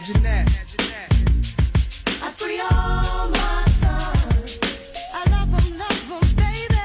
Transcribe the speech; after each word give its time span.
Imagine 0.00 0.22
that. 0.22 0.46
I 2.22 2.30
free 2.30 2.58
all 2.58 3.28
my 3.28 3.64
sons. 3.82 4.58
I 5.12 5.28
love 5.28 5.52
'em, 5.52 5.76
love 5.76 6.12
'em, 6.12 6.36
baby. 6.36 6.80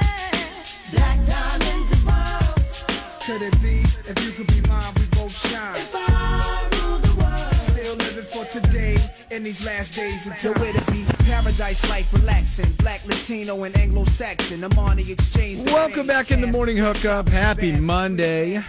Black 0.92 1.26
diamonds 1.26 1.92
and 1.94 2.04
pearls. 2.04 2.84
Could 3.26 3.42
it 3.42 3.62
be 3.62 3.86
if 4.12 4.22
you 4.22 4.32
could 4.32 4.48
be 4.48 4.68
mine, 4.68 4.94
we 4.98 5.06
both 5.18 5.32
shine? 5.32 5.76
If 5.76 5.96
I 5.96 6.68
rule 6.74 7.00
the 7.00 7.14
world. 7.16 7.56
Still 7.56 7.96
living 7.96 8.26
for 8.26 8.44
today 8.52 8.98
in 9.32 9.44
these 9.44 9.66
last 9.66 9.94
days 9.96 10.28
until 10.28 10.54
where 10.56 10.74
to 10.74 10.92
be. 10.92 11.06
Paradise 11.24 11.88
life 11.90 12.12
relaxing. 12.12 12.70
Black, 12.80 13.00
Latino, 13.06 13.64
and 13.64 13.78
Anglo 13.78 14.04
Saxon. 14.04 14.62
I'm 14.62 14.78
on 14.78 14.98
the 14.98 15.10
exchange. 15.10 15.64
Welcome 15.72 16.06
back 16.06 16.32
in 16.32 16.42
the 16.42 16.48
morning 16.48 16.76
hookup. 16.76 17.30
Happy 17.30 17.72
Monday. 17.72 18.62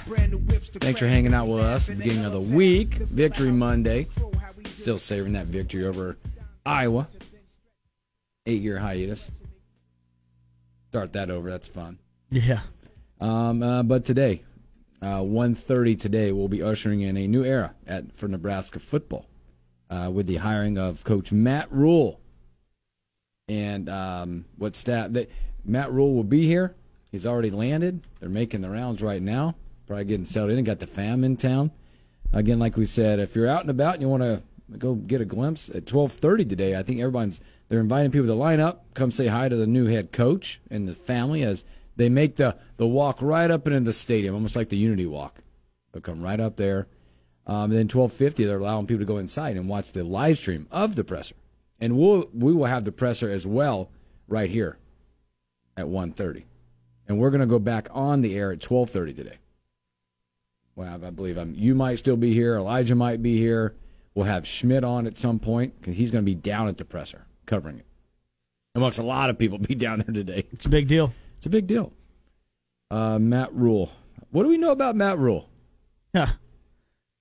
Thanks 0.78 1.00
for 1.00 1.06
hanging 1.08 1.34
out 1.34 1.48
with 1.48 1.62
us 1.62 1.88
at 1.88 1.97
the 1.97 2.02
beginning 2.05 2.24
of 2.27 2.33
the 2.33 2.41
week. 2.41 2.94
Victory 2.94 3.50
Monday. 3.50 4.06
Still 4.86 4.98
savoring 4.98 5.32
that 5.32 5.46
victory 5.46 5.84
over 5.84 6.16
Iowa. 6.64 7.08
Eight 8.47 8.62
year 8.62 8.78
hiatus. 8.78 9.33
Start 10.91 11.12
that 11.14 11.28
over. 11.28 11.50
That's 11.50 11.66
fun. 11.66 11.98
Yeah. 12.30 12.61
Um, 13.20 13.64
uh, 13.64 13.83
but 13.83 14.05
today, 14.05 14.44
uh, 15.02 15.22
1.30 15.22 15.98
today, 15.98 16.30
we'll 16.30 16.46
be 16.46 16.62
ushering 16.62 17.00
in 17.00 17.16
a 17.16 17.27
new 17.27 17.42
era 17.42 17.74
at 17.84 18.12
for 18.12 18.28
Nebraska 18.28 18.78
football 18.78 19.27
uh, 19.91 20.08
with 20.14 20.28
the 20.28 20.36
hiring 20.36 20.78
of 20.78 21.02
Coach 21.02 21.33
Matt 21.33 21.66
Rhule. 21.72 22.20
And 23.48 23.89
um, 23.89 24.44
what 24.56 24.77
staff 24.77 25.11
that 25.14 25.28
Matt 25.64 25.91
Rhule 25.91 26.14
will 26.14 26.22
be 26.22 26.46
here. 26.46 26.77
He's 27.11 27.27
already 27.27 27.50
landed. 27.50 28.06
They're 28.20 28.28
making 28.28 28.61
the 28.61 28.70
rounds 28.70 29.02
right 29.02 29.20
now. 29.20 29.56
Probably 29.89 30.05
getting 30.05 30.24
settled 30.24 30.52
in. 30.52 30.62
Got 30.62 30.78
the 30.78 30.86
fam 30.86 31.24
in 31.24 31.36
town. 31.36 31.72
Again, 32.33 32.61
like 32.61 32.77
we 32.77 32.86
said, 32.86 33.18
if 33.18 33.34
you're 33.34 33.48
out 33.48 33.62
and 33.62 33.70
about 33.70 33.94
and 33.94 34.02
you 34.02 34.08
want 34.08 34.22
to 34.22 34.44
go 34.78 34.95
get 34.95 35.20
a 35.20 35.25
glimpse 35.25 35.69
at 35.70 35.86
12:30 35.86 36.48
today, 36.48 36.77
I 36.77 36.83
think 36.83 37.00
everyone's 37.00 37.41
they're 37.69 37.81
inviting 37.81 38.11
people 38.11 38.28
to 38.28 38.34
line 38.34 38.61
up, 38.61 38.84
come 38.95 39.11
say 39.11 39.27
hi 39.27 39.48
to 39.48 39.56
the 39.56 39.67
new 39.67 39.86
head 39.86 40.12
coach 40.12 40.61
and 40.70 40.86
the 40.86 40.95
family 40.95 41.42
as 41.42 41.64
they 41.97 42.08
make 42.08 42.36
the 42.36 42.56
the 42.77 42.86
walk 42.86 43.20
right 43.20 43.50
up 43.50 43.67
into 43.67 43.81
the 43.81 43.92
stadium, 43.92 44.34
almost 44.34 44.56
like 44.56 44.69
the 44.69 44.77
Unity 44.77 45.06
Walk. 45.06 45.41
They'll 45.92 46.03
come 46.03 46.23
right 46.23 46.41
up 46.41 46.56
there. 46.56 46.89
Um, 47.47 47.70
then 47.70 47.89
12:50, 47.89 48.45
they're 48.45 48.58
allowing 48.58 48.86
people 48.86 49.00
to 49.00 49.12
go 49.12 49.19
inside 49.19 49.56
and 49.56 49.69
watch 49.69 49.92
the 49.92 50.05
live 50.05 50.39
stream 50.39 50.67
of 50.70 50.97
the 50.97 51.05
presser, 51.05 51.36
and 51.80 51.97
we'll 51.97 52.28
we 52.34 52.53
will 52.53 52.67
have 52.67 52.84
the 52.84 52.92
presser 52.92 53.30
as 53.30 53.47
well 53.47 53.91
right 54.28 54.51
here 54.51 54.78
at 55.77 55.86
1:30, 55.86 56.45
and 57.06 57.19
we're 57.19 57.30
going 57.30 57.41
to 57.41 57.47
go 57.47 57.61
back 57.61 57.89
on 57.92 58.20
the 58.20 58.34
air 58.34 58.53
at 58.53 58.58
12:30 58.58 59.14
today. 59.14 59.39
Well, 60.75 61.03
I 61.03 61.11
believe 61.11 61.39
I'm. 61.39 61.55
You 61.55 61.75
might 61.75 61.98
still 61.98 62.17
be 62.17 62.34
here. 62.34 62.56
Elijah 62.56 62.95
might 62.95 63.23
be 63.23 63.39
here. 63.39 63.75
We'll 64.17 64.25
have 64.25 64.47
Schmidt 64.47 64.83
on 64.83 65.06
at 65.06 65.19
some 65.19 65.39
point 65.39 65.78
because 65.78 65.95
he's 65.97 66.11
going 66.11 66.25
to 66.25 66.27
be 66.27 66.34
down 66.34 66.69
at 66.69 66.78
the 66.78 66.86
presser 66.86 67.27
covering 67.45 67.78
it. 67.78 67.86
Amongst 68.75 68.98
a 68.98 69.03
lot 69.03 69.28
of 69.31 69.39
people 69.39 69.58
be 69.58 69.75
down 69.75 69.98
there 69.98 70.14
today. 70.14 70.46
It's 70.52 70.64
a 70.64 70.70
big 70.70 70.89
deal. 70.89 71.13
It's 71.36 71.45
a 71.45 71.51
big 71.51 71.67
deal. 71.67 71.92
Uh, 72.90 73.18
Matt 73.18 73.52
Rhule. 73.55 73.92
What 74.30 74.45
do 74.45 74.48
we 74.48 74.57
know 74.57 74.70
about 74.70 74.96
Matt 74.96 75.18
Rhule? 75.18 75.48
Huh. 76.14 76.29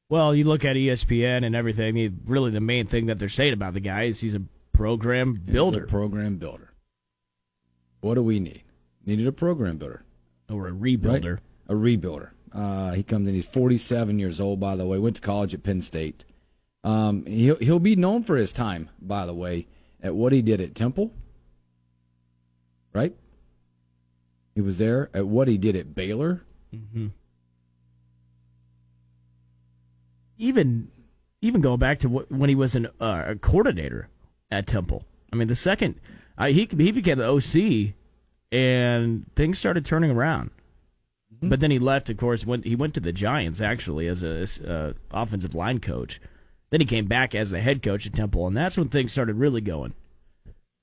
Well, 0.07 0.33
you 0.33 0.45
look 0.45 0.63
at 0.63 0.77
ESPN 0.77 1.43
and 1.45 1.53
everything. 1.53 1.95
he- 1.97 2.11
Really, 2.25 2.51
the 2.51 2.61
main 2.61 2.87
thing 2.87 3.07
that 3.07 3.19
they're 3.19 3.27
saying 3.27 3.51
about 3.53 3.73
the 3.73 3.79
guy 3.81 4.03
is 4.03 4.21
he's 4.21 4.33
a 4.35 4.43
program 4.71 5.33
builder 5.33 5.79
He's 5.81 5.89
a 5.89 5.91
program 5.91 6.37
builder. 6.37 6.71
What 7.99 8.13
do 8.15 8.23
we 8.23 8.39
need? 8.39 8.63
Needed 9.05 9.27
a 9.27 9.31
program 9.33 9.77
builder. 9.77 10.03
or 10.49 10.67
a 10.69 10.71
right? 10.73 10.81
rebuilder. 11.01 11.39
A 11.67 11.73
rebuilder. 11.73 12.29
Uh, 12.53 12.91
he 12.91 13.03
comes 13.03 13.27
in. 13.27 13.35
He's 13.35 13.47
47 13.47 14.17
years 14.17 14.39
old, 14.39 14.61
by 14.61 14.75
the 14.77 14.85
way. 14.85 14.97
Went 14.97 15.17
to 15.17 15.21
college 15.21 15.53
at 15.53 15.61
Penn 15.63 15.81
State. 15.81 16.23
Um, 16.85 17.25
he'll 17.25 17.57
he'll 17.57 17.79
be 17.79 17.95
known 17.95 18.21
for 18.23 18.37
his 18.37 18.53
time, 18.53 18.91
by 19.01 19.25
the 19.25 19.33
way, 19.33 19.65
at 20.03 20.13
what 20.13 20.31
he 20.31 20.43
did 20.43 20.61
at 20.61 20.75
Temple. 20.75 21.11
Right. 22.93 23.15
He 24.53 24.61
was 24.61 24.77
there 24.77 25.09
at 25.13 25.25
what 25.27 25.47
he 25.47 25.57
did 25.57 25.75
at 25.75 25.95
Baylor. 25.95 26.43
Even, 30.37 30.89
even 31.41 31.61
going 31.61 31.79
back 31.79 31.99
to 31.99 32.07
wh- 32.09 32.31
when 32.31 32.49
he 32.49 32.55
was 32.55 32.75
an, 32.75 32.87
uh, 33.01 33.23
a 33.27 33.35
coordinator 33.35 34.09
at 34.51 34.67
Temple. 34.67 35.03
I 35.33 35.35
mean, 35.37 35.47
the 35.47 35.55
second 35.55 35.99
uh, 36.37 36.47
he 36.47 36.69
he 36.77 36.91
became 36.91 37.17
the 37.17 37.27
OC, 37.27 37.93
and 38.51 39.25
things 39.35 39.57
started 39.57 39.85
turning 39.85 40.11
around. 40.11 40.51
But 41.41 41.59
then 41.59 41.71
he 41.71 41.79
left. 41.79 42.09
Of 42.09 42.17
course, 42.17 42.45
when 42.45 42.61
he 42.63 42.75
went 42.75 42.93
to 42.93 42.99
the 42.99 43.11
Giants 43.11 43.59
actually 43.59 44.07
as 44.07 44.23
a 44.23 44.43
uh, 44.69 44.93
offensive 45.11 45.55
line 45.55 45.79
coach. 45.79 46.21
Then 46.75 46.81
he 46.81 46.87
came 46.87 47.05
back 47.05 47.33
as 47.33 47.51
the 47.51 47.61
head 47.61 47.81
coach 47.81 48.05
at 48.05 48.13
Temple, 48.13 48.45
and 48.45 48.57
that's 48.57 48.75
when 48.75 48.89
things 48.89 49.13
started 49.13 49.37
really 49.37 49.61
going. 49.61 49.93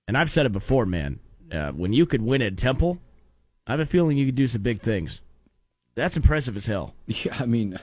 And 0.08 0.16
I've 0.16 0.30
said 0.30 0.46
it 0.46 0.52
before, 0.52 0.86
man. 0.86 1.20
Uh, 1.52 1.72
when 1.72 1.92
you 1.92 2.06
could 2.06 2.22
win 2.22 2.40
at 2.40 2.56
Temple, 2.56 2.98
I 3.66 3.72
have 3.72 3.80
a 3.80 3.84
feeling 3.84 4.16
you 4.16 4.24
could 4.24 4.34
do 4.34 4.46
some 4.46 4.62
big 4.62 4.80
things. 4.80 5.20
That's 5.94 6.16
impressive 6.16 6.56
as 6.56 6.64
hell. 6.64 6.94
Yeah, 7.06 7.36
I 7.38 7.44
mean, 7.44 7.78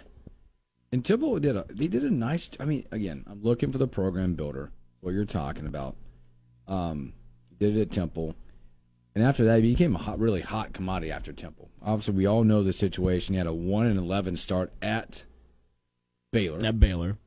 and 0.92 1.06
Temple 1.06 1.38
did 1.40 1.56
a 1.56 1.68
they 1.70 1.88
did 1.88 2.04
a 2.04 2.10
nice. 2.10 2.50
I 2.60 2.66
mean, 2.66 2.88
again, 2.90 3.26
I'm 3.30 3.44
looking 3.44 3.72
for 3.72 3.78
the 3.78 3.88
program 3.88 4.34
builder. 4.34 4.72
What 5.02 5.14
you're 5.14 5.26
talking 5.26 5.68
about. 5.68 5.96
Um, 6.68 7.14
did 7.60 7.78
it 7.78 7.82
at 7.82 7.92
Temple, 7.92 8.36
and 9.14 9.24
after 9.24 9.46
that, 9.46 9.62
he 9.62 9.74
became 9.74 9.94
a 9.94 10.00
hot, 10.00 10.18
really 10.18 10.42
hot 10.42 10.74
commodity 10.74 11.12
after 11.12 11.32
Temple. 11.32 11.70
Obviously, 11.84 12.16
we 12.16 12.26
all 12.26 12.44
know 12.44 12.64
the 12.64 12.74
situation. 12.74 13.36
He 13.36 13.38
had 13.38 13.46
a 13.46 13.54
one 13.54 13.86
and 13.86 14.00
eleven 14.00 14.36
start 14.36 14.74
at 14.82 15.26
Baylor. 16.32 16.66
At 16.66 16.80
Baylor. 16.80 17.20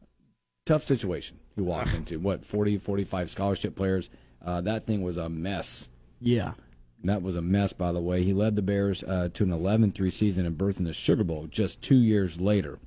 Tough 0.65 0.85
situation 0.85 1.39
he 1.55 1.61
walked 1.61 1.95
into. 1.95 2.19
What 2.19 2.45
40, 2.45 2.79
45 2.79 3.31
scholarship 3.31 3.77
players. 3.77 4.11
Uh, 4.45 4.61
that 4.63 4.87
thing 4.87 5.03
was 5.03 5.17
a 5.17 5.29
mess. 5.29 5.89
Yeah. 6.21 6.53
That 7.05 7.23
was 7.23 7.37
a 7.37 7.43
mess, 7.43 7.73
by 7.73 7.93
the 7.93 8.01
way. 8.01 8.23
He 8.23 8.33
led 8.33 8.55
the 8.55 8.63
Bears 8.63 9.03
uh, 9.03 9.29
to 9.35 9.45
an 9.45 9.51
11-3 9.51 10.13
season 10.13 10.47
and 10.47 10.57
berth 10.57 10.79
in 10.79 10.85
the 10.85 10.93
Sugar 10.93 11.25
Bowl 11.25 11.47
just 11.49 11.83
two 11.83 11.97
years 11.97 12.41
later. 12.41 12.79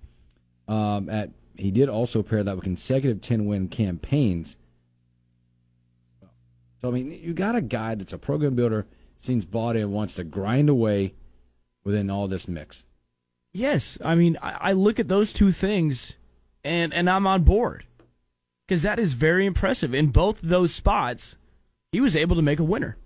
Um, 0.68 1.10
at 1.10 1.32
he 1.58 1.72
did 1.72 1.90
also 1.90 2.22
pair 2.22 2.44
that 2.44 2.56
with 2.56 2.64
consecutive 2.64 3.22
10-win 3.22 3.70
campaigns. 3.70 4.58
So 6.82 6.90
I 6.90 6.92
mean, 6.92 7.12
you 7.12 7.34
got 7.34 7.56
a 7.56 7.62
guy 7.62 7.96
that's 7.96 8.14
a 8.14 8.18
program 8.18 8.56
builder, 8.56 8.86
seems 9.16 9.46
bought 9.46 9.76
in, 9.76 9.92
wants 9.92 10.16
to 10.16 10.24
grind 10.24 10.70
away 10.70 11.14
within 11.84 12.10
all 12.10 12.28
this 12.28 12.48
mix. 12.48 12.86
Yes, 13.54 13.98
I 14.04 14.16
mean, 14.16 14.38
I, 14.42 14.58
I 14.60 14.72
look 14.74 15.00
at 15.00 15.08
those 15.08 15.32
two 15.32 15.52
things, 15.52 16.18
and 16.66 16.94
and 16.94 17.10
I'm 17.10 17.28
on 17.28 17.44
board 17.44 17.86
because 18.68 18.82
that 18.82 19.00
is 19.00 19.14
very 19.14 19.46
impressive. 19.46 19.94
In 19.94 20.08
both 20.08 20.42
those 20.42 20.74
spots, 20.74 21.38
he 21.92 22.02
was 22.02 22.16
able 22.16 22.36
to 22.36 22.42
make 22.42 22.60
a 22.60 22.64
winner. 22.64 22.98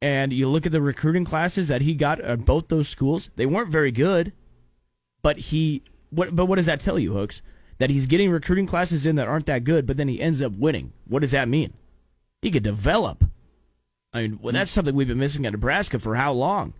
And 0.00 0.32
you 0.32 0.48
look 0.48 0.66
at 0.66 0.72
the 0.72 0.80
recruiting 0.80 1.24
classes 1.24 1.68
that 1.68 1.82
he 1.82 1.94
got 1.94 2.20
at 2.20 2.44
both 2.44 2.68
those 2.68 2.88
schools; 2.88 3.30
they 3.36 3.46
weren't 3.46 3.70
very 3.70 3.92
good, 3.92 4.32
but 5.20 5.38
he. 5.38 5.82
What? 6.10 6.34
But 6.34 6.46
what 6.46 6.56
does 6.56 6.66
that 6.66 6.80
tell 6.80 6.98
you, 6.98 7.12
Hooks? 7.12 7.42
That 7.78 7.90
he's 7.90 8.06
getting 8.06 8.30
recruiting 8.30 8.66
classes 8.66 9.06
in 9.06 9.16
that 9.16 9.28
aren't 9.28 9.46
that 9.46 9.64
good, 9.64 9.86
but 9.86 9.96
then 9.96 10.08
he 10.08 10.20
ends 10.20 10.40
up 10.40 10.52
winning. 10.52 10.92
What 11.06 11.20
does 11.20 11.32
that 11.32 11.48
mean? 11.48 11.72
He 12.40 12.50
could 12.50 12.62
develop. 12.62 13.24
I 14.12 14.22
mean, 14.22 14.38
well, 14.42 14.52
that's 14.52 14.70
something 14.70 14.94
we've 14.94 15.08
been 15.08 15.18
missing 15.18 15.46
at 15.46 15.52
Nebraska 15.52 15.98
for 15.98 16.16
how 16.16 16.32
long? 16.32 16.74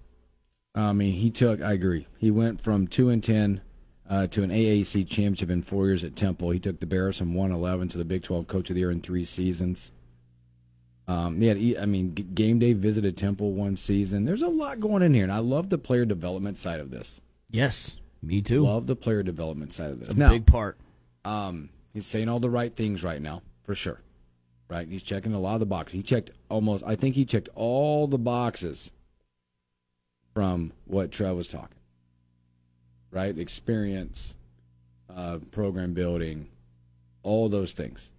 I 0.74 0.92
mean, 0.92 1.14
he 1.14 1.30
took. 1.30 1.60
I 1.60 1.72
agree. 1.72 2.06
He 2.18 2.30
went 2.30 2.60
from 2.60 2.86
two 2.86 3.08
and 3.08 3.22
ten 3.22 3.62
uh, 4.08 4.26
to 4.28 4.42
an 4.42 4.50
AAC 4.50 5.06
championship 5.06 5.50
in 5.50 5.62
four 5.62 5.86
years 5.86 6.04
at 6.04 6.16
Temple. 6.16 6.50
He 6.50 6.58
took 6.58 6.80
the 6.80 6.86
Bears 6.86 7.18
from 7.18 7.34
one 7.34 7.52
eleven 7.52 7.88
to 7.88 7.98
the 7.98 8.04
Big 8.04 8.22
Twelve 8.22 8.46
Coach 8.46 8.70
of 8.70 8.74
the 8.74 8.80
Year 8.80 8.90
in 8.90 9.00
three 9.00 9.24
seasons. 9.24 9.92
Um, 11.08 11.40
he 11.40 11.46
had, 11.48 11.82
I 11.82 11.86
mean, 11.86 12.12
game 12.14 12.58
day 12.58 12.74
visited 12.74 13.16
Temple 13.16 13.52
one 13.52 13.76
season. 13.76 14.24
There's 14.24 14.42
a 14.42 14.48
lot 14.48 14.78
going 14.80 15.02
in 15.02 15.14
here, 15.14 15.24
and 15.24 15.32
I 15.32 15.38
love 15.38 15.68
the 15.68 15.78
player 15.78 16.04
development 16.04 16.58
side 16.58 16.78
of 16.80 16.90
this. 16.90 17.20
Yes, 17.50 17.96
me 18.22 18.40
too. 18.40 18.64
Love 18.64 18.86
the 18.86 18.96
player 18.96 19.22
development 19.22 19.72
side 19.72 19.90
of 19.90 19.98
this. 19.98 20.08
It's 20.08 20.16
a 20.16 20.20
now, 20.20 20.30
big 20.30 20.46
part. 20.46 20.78
um, 21.24 21.70
he's 21.92 22.06
saying 22.06 22.28
all 22.28 22.38
the 22.40 22.48
right 22.50 22.74
things 22.74 23.02
right 23.02 23.20
now, 23.20 23.42
for 23.64 23.74
sure. 23.74 24.00
Right? 24.68 24.88
He's 24.88 25.02
checking 25.02 25.34
a 25.34 25.40
lot 25.40 25.54
of 25.54 25.60
the 25.60 25.66
boxes. 25.66 25.94
He 25.96 26.02
checked 26.02 26.30
almost. 26.48 26.82
I 26.86 26.94
think 26.94 27.14
he 27.14 27.24
checked 27.26 27.50
all 27.54 28.06
the 28.06 28.16
boxes 28.16 28.90
from 30.32 30.72
what 30.86 31.10
Trev 31.10 31.36
was 31.36 31.48
talking. 31.48 31.76
Right? 33.12 33.38
Experience, 33.38 34.34
uh, 35.14 35.38
program 35.52 35.92
building, 35.92 36.48
all 37.22 37.48
those 37.48 37.72
things. 37.72 38.10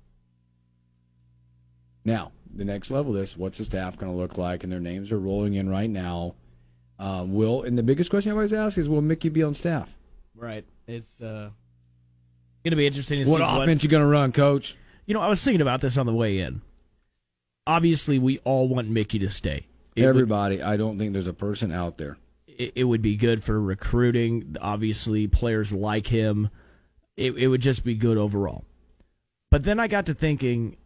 Now, 2.06 2.32
the 2.54 2.64
next 2.66 2.92
level 2.92 3.16
is 3.16 3.36
what's 3.38 3.58
the 3.58 3.64
staff 3.66 3.98
going 3.98 4.12
to 4.12 4.18
look 4.18 4.38
like? 4.38 4.64
And 4.64 4.72
their 4.72 4.80
names 4.80 5.12
are 5.12 5.20
rolling 5.20 5.56
in 5.56 5.70
right 5.70 5.90
now. 5.90 6.36
Uh, 7.00 7.26
will 7.28 7.64
and 7.64 7.78
the 7.78 7.84
biggest 7.84 8.10
question 8.10 8.32
I 8.32 8.36
always 8.36 8.54
ask 8.54 8.78
is, 8.78 8.88
will 8.88 9.02
Mickey 9.02 9.30
be 9.30 9.42
on 9.44 9.54
staff? 9.56 9.98
Right. 10.36 10.64
It's 10.88 11.22
uh, 11.22 11.50
going 12.64 12.72
to 12.72 12.76
be 12.76 12.86
interesting 12.86 13.26
to 13.26 13.30
What 13.32 13.42
offense 13.42 13.84
you 13.84 13.90
going 13.90 14.04
to 14.04 14.08
run, 14.08 14.32
Coach? 14.32 14.78
You 15.06 15.14
know, 15.14 15.22
I 15.22 15.28
was 15.28 15.44
thinking 15.44 15.62
about 15.62 15.82
this 15.82 15.98
on 15.98 16.06
the 16.06 16.14
way 16.14 16.40
in. 16.40 16.62
Obviously, 17.66 18.20
we 18.20 18.38
all 18.40 18.68
want 18.68 18.90
Mickey 18.90 19.18
to 19.20 19.30
stay. 19.30 19.66
It 19.96 20.02
would- 20.02 20.10
Everybody, 20.10 20.62
I 20.62 20.78
don't 20.78 20.98
think 20.98 21.14
there's 21.14 21.28
a 21.28 21.34
person 21.34 21.72
out 21.72 21.98
there. 21.98 22.18
It, 22.58 22.74
it 22.76 22.84
would 22.86 23.02
be 23.02 23.16
good 23.16 23.44
for 23.44 23.60
recruiting. 23.60 24.56
Obviously, 24.62 25.28
players 25.28 25.72
like 25.72 26.08
him. 26.08 26.50
It, 27.16 27.38
it 27.38 27.48
would 27.48 27.62
just 27.62 27.84
be 27.84 27.96
good 27.96 28.18
overall. 28.18 28.66
But 29.52 29.64
then 29.64 29.80
I 29.80 29.88
got 29.88 30.06
to 30.08 30.14
thinking, 30.14 30.78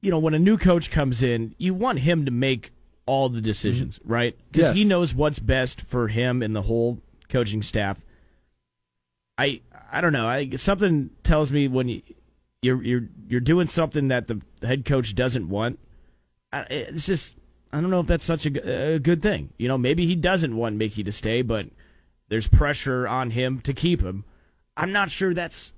you 0.00 0.10
know, 0.10 0.18
when 0.18 0.34
a 0.34 0.38
new 0.38 0.58
coach 0.58 0.90
comes 0.90 1.22
in, 1.22 1.54
you 1.58 1.74
want 1.74 2.00
him 2.00 2.24
to 2.24 2.30
make 2.30 2.72
all 3.06 3.28
the 3.28 3.40
decisions, 3.40 3.98
mm-hmm. 3.98 4.12
right? 4.12 4.38
Because 4.50 4.68
Yes. 4.68 4.76
he 4.76 4.84
knows 4.84 5.14
what's 5.14 5.38
best 5.38 5.80
for 5.80 6.08
him 6.08 6.42
and 6.42 6.54
the 6.54 6.62
whole 6.62 7.00
coaching 7.28 7.62
staff. 7.62 8.00
I 9.38 9.60
I 9.92 10.00
don't 10.00 10.12
know. 10.12 10.26
I 10.26 10.50
something 10.56 11.10
tells 11.22 11.50
me 11.50 11.66
when 11.68 11.88
you 11.88 12.02
you're 12.62 12.82
you're 12.82 13.08
you're 13.28 13.40
doing 13.40 13.66
something 13.66 14.08
that 14.08 14.28
the 14.28 14.40
head 14.62 14.84
coach 14.84 15.14
doesn't 15.14 15.48
want. 15.48 15.78
It's 16.52 17.06
just 17.06 17.36
I 17.72 17.80
don't 17.80 17.90
know 17.90 18.00
if 18.00 18.06
that's 18.06 18.24
such 18.24 18.46
a 18.46 18.98
good 18.98 19.22
thing. 19.22 19.50
You 19.58 19.68
know, 19.68 19.78
maybe 19.78 20.06
he 20.06 20.16
doesn't 20.16 20.56
want 20.56 20.76
Mickey 20.76 21.04
to 21.04 21.12
stay, 21.12 21.42
but 21.42 21.66
there's 22.28 22.48
pressure 22.48 23.06
on 23.06 23.30
him 23.30 23.60
to 23.60 23.72
keep 23.72 24.02
him. 24.02 24.24
I'm 24.76 24.90
not 24.92 25.10
sure 25.10 25.32
that's 25.34 25.72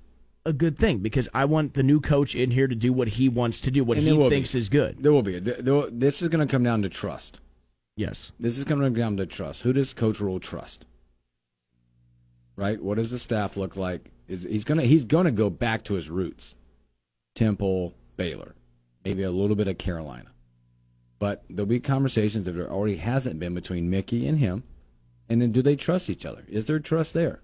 a 0.45 0.53
good 0.53 0.77
thing 0.77 0.99
because 0.99 1.29
I 1.33 1.45
want 1.45 1.73
the 1.75 1.83
new 1.83 2.01
coach 2.01 2.35
in 2.35 2.51
here 2.51 2.67
to 2.67 2.75
do 2.75 2.91
what 2.91 3.09
he 3.09 3.29
wants 3.29 3.61
to 3.61 3.71
do, 3.71 3.83
what 3.83 3.97
And 3.97 4.07
he 4.07 4.13
will 4.13 4.29
be. 4.29 4.37
thinks 4.37 4.55
is 4.55 4.69
good. 4.69 5.03
There 5.03 5.11
will 5.11 5.21
be. 5.21 5.39
There- 5.39 5.61
there- 5.61 5.89
This 5.91 6.21
is 6.21 6.29
going 6.29 6.45
to 6.45 6.51
come 6.51 6.63
down 6.63 6.81
to 6.81 6.89
trust. 6.89 7.39
Yes. 7.95 8.31
This 8.39 8.57
is 8.57 8.65
coming 8.65 8.91
down 8.93 9.17
to 9.17 9.25
trust. 9.27 9.61
Who 9.61 9.71
does 9.71 9.93
Coach 9.93 10.19
Rhule 10.19 10.39
trust? 10.39 10.85
Right? 12.55 12.81
What 12.81 12.97
does 12.97 13.11
the 13.11 13.19
staff 13.19 13.55
look 13.57 13.75
like? 13.77 14.11
Is 14.27 14.43
he's 14.43 14.63
gonna 14.63 14.83
he's 14.83 15.05
gonna 15.05 15.31
go 15.31 15.49
back 15.49 15.83
to 15.85 15.95
his 15.95 16.09
roots. 16.09 16.55
Temple, 17.35 17.93
Baylor, 18.15 18.55
maybe 19.03 19.23
a 19.23 19.31
little 19.31 19.55
bit 19.55 19.67
of 19.67 19.77
Carolina. 19.77 20.29
But 21.23 21.45
there'll 21.49 21.65
be 21.65 21.79
conversations 21.79 22.43
that 22.43 22.51
there 22.51 22.69
already 22.69 22.97
hasn't 22.97 23.39
been 23.39 23.53
between 23.53 23.89
Mickey 23.89 24.27
and 24.27 24.39
him. 24.39 24.63
And 25.29 25.41
then 25.41 25.53
do 25.53 25.61
they 25.61 25.77
trust 25.77 26.09
each 26.09 26.25
other? 26.25 26.43
Is 26.49 26.65
there 26.65 26.79
trust 26.79 27.13
there? 27.13 27.39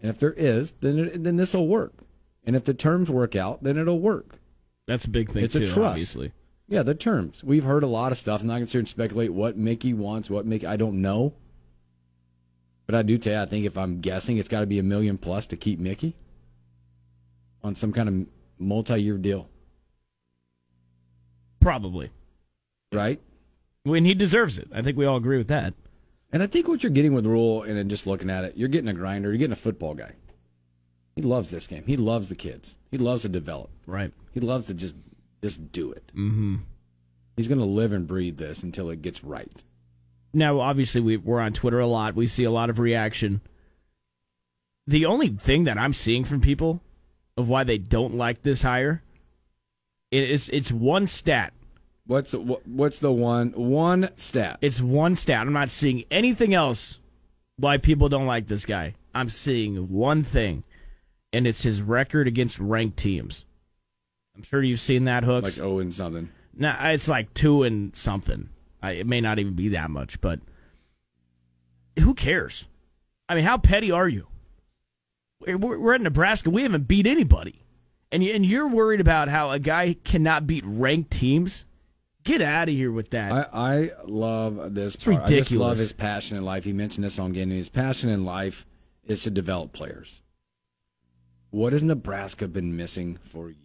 And 0.00 0.08
if 0.08 0.18
there 0.18 0.32
is, 0.32 0.70
then 0.80 1.22
then 1.22 1.36
this 1.36 1.52
will 1.52 1.68
work. 1.68 1.92
And 2.42 2.56
if 2.56 2.64
the 2.64 2.72
terms 2.72 3.10
work 3.10 3.36
out, 3.36 3.62
then 3.62 3.76
it'll 3.76 4.00
work. 4.00 4.38
That's 4.86 5.04
a 5.04 5.10
big 5.10 5.30
thing 5.30 5.44
It's 5.44 5.54
a 5.56 5.58
too, 5.58 5.66
trust. 5.66 5.78
obviously. 5.90 6.32
Yeah, 6.68 6.82
the 6.82 6.94
terms. 6.94 7.44
We've 7.44 7.64
heard 7.64 7.82
a 7.82 7.86
lot 7.86 8.12
of 8.12 8.16
stuff. 8.16 8.40
I'm 8.40 8.46
not 8.46 8.54
going 8.54 8.64
to 8.64 8.70
sit 8.70 8.78
and 8.78 8.88
speculate 8.88 9.34
what 9.34 9.58
Mickey 9.58 9.92
wants, 9.92 10.30
what 10.30 10.46
Mickey. 10.46 10.66
I 10.66 10.78
don't 10.78 11.02
know. 11.02 11.34
But 12.86 12.94
I 12.94 13.02
do 13.02 13.18
tell 13.18 13.34
you, 13.34 13.40
I 13.40 13.44
think 13.44 13.66
if 13.66 13.76
I'm 13.76 14.00
guessing, 14.00 14.38
it's 14.38 14.48
got 14.48 14.60
to 14.60 14.66
be 14.66 14.78
a 14.78 14.82
million 14.82 15.18
plus 15.18 15.46
to 15.48 15.56
keep 15.58 15.78
Mickey 15.78 16.16
on 17.62 17.74
some 17.74 17.92
kind 17.92 18.08
of 18.08 18.26
multi 18.58 19.02
year 19.02 19.18
deal, 19.18 19.50
Probably. 21.60 22.10
Right? 22.92 23.20
When 23.84 24.04
he 24.04 24.14
deserves 24.14 24.58
it. 24.58 24.68
I 24.72 24.82
think 24.82 24.96
we 24.96 25.06
all 25.06 25.16
agree 25.16 25.38
with 25.38 25.48
that. 25.48 25.74
And 26.32 26.42
I 26.42 26.46
think 26.46 26.68
what 26.68 26.82
you're 26.82 26.90
getting 26.90 27.14
with 27.14 27.26
Rhule, 27.26 27.62
and 27.62 27.76
then 27.76 27.88
just 27.88 28.06
looking 28.06 28.30
at 28.30 28.44
it, 28.44 28.56
you're 28.56 28.68
getting 28.68 28.88
a 28.88 28.94
grinder, 28.94 29.28
you're 29.28 29.38
getting 29.38 29.52
a 29.52 29.56
football 29.56 29.94
guy. 29.94 30.12
He 31.14 31.22
loves 31.22 31.50
this 31.50 31.66
game. 31.66 31.84
He 31.86 31.96
loves 31.96 32.28
the 32.28 32.34
kids. 32.34 32.76
He 32.90 32.96
loves 32.96 33.22
to 33.22 33.28
develop. 33.28 33.70
Right. 33.86 34.12
He 34.32 34.40
loves 34.40 34.68
to 34.68 34.74
just 34.74 34.94
just 35.42 35.72
do 35.72 35.90
it. 35.92 36.12
Mm-hmm. 36.14 36.56
He's 37.36 37.48
going 37.48 37.58
to 37.58 37.64
live 37.64 37.92
and 37.92 38.06
breathe 38.06 38.38
this 38.38 38.62
until 38.62 38.88
it 38.90 39.02
gets 39.02 39.24
right. 39.24 39.64
Now, 40.32 40.60
obviously, 40.60 41.00
we, 41.00 41.16
we're 41.16 41.40
on 41.40 41.52
Twitter 41.52 41.80
a 41.80 41.86
lot. 41.86 42.14
We 42.14 42.26
see 42.26 42.44
a 42.44 42.50
lot 42.50 42.70
of 42.70 42.78
reaction. 42.78 43.40
The 44.86 45.04
only 45.04 45.28
thing 45.28 45.64
that 45.64 45.78
I'm 45.78 45.92
seeing 45.92 46.24
from 46.24 46.40
people 46.40 46.80
of 47.36 47.48
why 47.48 47.64
they 47.64 47.78
don't 47.78 48.14
like 48.14 48.42
this 48.42 48.62
hire, 48.62 49.02
is 50.10 50.48
it's 50.50 50.70
one 50.70 51.06
stat. 51.06 51.52
What's 52.06 52.32
the, 52.32 52.38
what's 52.38 52.98
the 52.98 53.12
one 53.12 53.52
one 53.52 54.10
stat? 54.16 54.58
It's 54.60 54.80
one 54.80 55.14
stat. 55.14 55.46
I'm 55.46 55.52
not 55.52 55.70
seeing 55.70 56.04
anything 56.10 56.52
else 56.52 56.98
why 57.56 57.78
people 57.78 58.08
don't 58.08 58.26
like 58.26 58.48
this 58.48 58.66
guy. 58.66 58.94
I'm 59.14 59.28
seeing 59.28 59.88
one 59.88 60.24
thing, 60.24 60.64
and 61.32 61.46
it's 61.46 61.62
his 61.62 61.80
record 61.80 62.26
against 62.26 62.58
ranked 62.58 62.96
teams. 62.96 63.44
I'm 64.34 64.42
sure 64.42 64.62
you've 64.62 64.80
seen 64.80 65.04
that, 65.04 65.24
Hooks. 65.24 65.58
like 65.58 65.64
oh 65.64 65.78
and 65.78 65.94
something. 65.94 66.30
No, 66.54 66.74
it's 66.80 67.08
like 67.08 67.32
two 67.34 67.62
and 67.62 67.94
something. 67.94 68.48
I, 68.82 68.92
it 68.92 69.06
may 69.06 69.20
not 69.20 69.38
even 69.38 69.54
be 69.54 69.68
that 69.68 69.90
much, 69.90 70.20
but 70.20 70.40
who 71.98 72.14
cares? 72.14 72.64
I 73.28 73.34
mean, 73.34 73.44
how 73.44 73.58
petty 73.58 73.90
are 73.90 74.08
you? 74.08 74.26
We're, 75.40 75.78
we're 75.78 75.94
in 75.94 76.02
Nebraska. 76.02 76.50
We 76.50 76.62
haven't 76.62 76.88
beat 76.88 77.06
anybody, 77.06 77.62
and 78.10 78.24
you, 78.24 78.32
and 78.34 78.44
you're 78.44 78.68
worried 78.68 79.00
about 79.00 79.28
how 79.28 79.50
a 79.50 79.58
guy 79.58 79.96
cannot 80.04 80.46
beat 80.46 80.64
ranked 80.66 81.10
teams. 81.10 81.64
Get 82.24 82.40
out 82.40 82.68
of 82.68 82.74
here 82.74 82.92
with 82.92 83.10
that. 83.10 83.32
I, 83.32 83.46
I 83.52 83.90
love 84.04 84.74
this 84.74 84.94
part. 84.96 85.16
I 85.16 85.20
just 85.20 85.30
ridiculous. 85.30 85.60
love 85.60 85.78
his 85.78 85.92
passion 85.92 86.36
in 86.36 86.44
life. 86.44 86.64
He 86.64 86.72
mentioned 86.72 87.04
this 87.04 87.18
on 87.18 87.32
getting 87.32 87.50
his 87.50 87.68
passion 87.68 88.10
in 88.10 88.24
life 88.24 88.64
is 89.04 89.24
to 89.24 89.30
develop 89.30 89.72
players. 89.72 90.22
What 91.50 91.72
has 91.72 91.82
Nebraska 91.82 92.48
been 92.48 92.76
missing 92.76 93.18
for 93.22 93.48
years? 93.48 93.58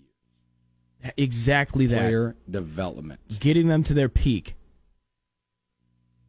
exactly 1.15 1.85
that. 1.87 1.99
Player 1.99 2.35
development. 2.49 3.19
Getting 3.39 3.67
them 3.67 3.83
to 3.83 3.93
their 3.93 4.09
peak, 4.09 4.55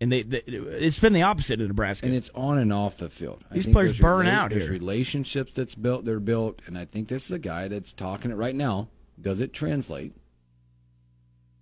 and 0.00 0.12
they, 0.12 0.22
they 0.22 0.40
it's 0.40 0.98
been 0.98 1.14
the 1.14 1.22
opposite 1.22 1.60
of 1.60 1.68
Nebraska. 1.68 2.06
And 2.06 2.14
it's 2.14 2.30
on 2.34 2.58
and 2.58 2.72
off 2.72 2.98
the 2.98 3.08
field. 3.10 3.42
I 3.50 3.54
These 3.54 3.64
think 3.64 3.74
players 3.74 3.90
there's 3.92 4.00
burn 4.00 4.26
out 4.28 4.50
There's 4.50 4.64
here. 4.64 4.72
relationships 4.72 5.52
that's 5.54 5.74
built. 5.74 6.04
They're 6.04 6.20
built, 6.20 6.60
and 6.66 6.78
I 6.78 6.84
think 6.84 7.08
this 7.08 7.24
is 7.24 7.32
a 7.32 7.38
guy 7.38 7.68
that's 7.68 7.92
talking 7.92 8.30
it 8.30 8.34
right 8.34 8.54
now. 8.54 8.88
Does 9.20 9.40
it 9.40 9.52
translate? 9.52 10.12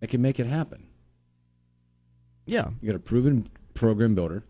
It 0.06 0.11
can 0.11 0.23
make 0.23 0.38
it 0.38 0.47
happen. 0.47 0.87
yeah, 2.47 2.69
You 2.81 2.87
got 2.87 2.94
a 2.94 3.00
proven 3.00 3.49
program 3.75 4.14
builder. 4.14 4.44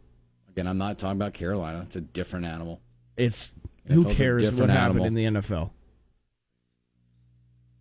Again, 0.50 0.66
I'm 0.66 0.76
not 0.76 0.98
talking 0.98 1.16
about 1.16 1.32
Carolina. 1.32 1.80
It's 1.86 1.96
a 1.96 2.02
different 2.02 2.44
animal. 2.44 2.82
It's 3.16 3.52
who 3.88 4.04
NFL's 4.04 4.16
cares 4.18 4.42
what 4.52 4.68
happened 4.68 5.00
animal. 5.00 5.04
in 5.06 5.14
the 5.14 5.24
NFL. 5.40 5.70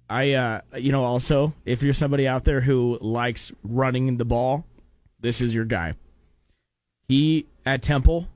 I 0.09 0.31
uh 0.35 0.61
you 0.77 0.93
know 0.93 1.03
also 1.03 1.53
if 1.65 1.83
you're 1.83 1.93
somebody 1.93 2.29
out 2.29 2.45
there 2.45 2.61
who 2.61 2.97
likes 3.01 3.51
running 3.61 4.15
the 4.15 4.23
ball, 4.23 4.63
this 5.19 5.41
is 5.41 5.53
your 5.53 5.65
guy. 5.65 5.95
He 7.09 7.45
at 7.65 7.81
Temple, 7.81 8.29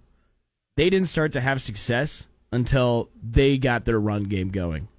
they 0.76 0.90
didn't 0.90 1.08
start 1.08 1.32
to 1.32 1.40
have 1.40 1.62
success 1.62 2.28
until 2.52 3.08
they 3.24 3.58
got 3.58 3.86
their 3.86 4.02
run 4.02 4.24
game 4.26 4.50
going. 4.50 4.90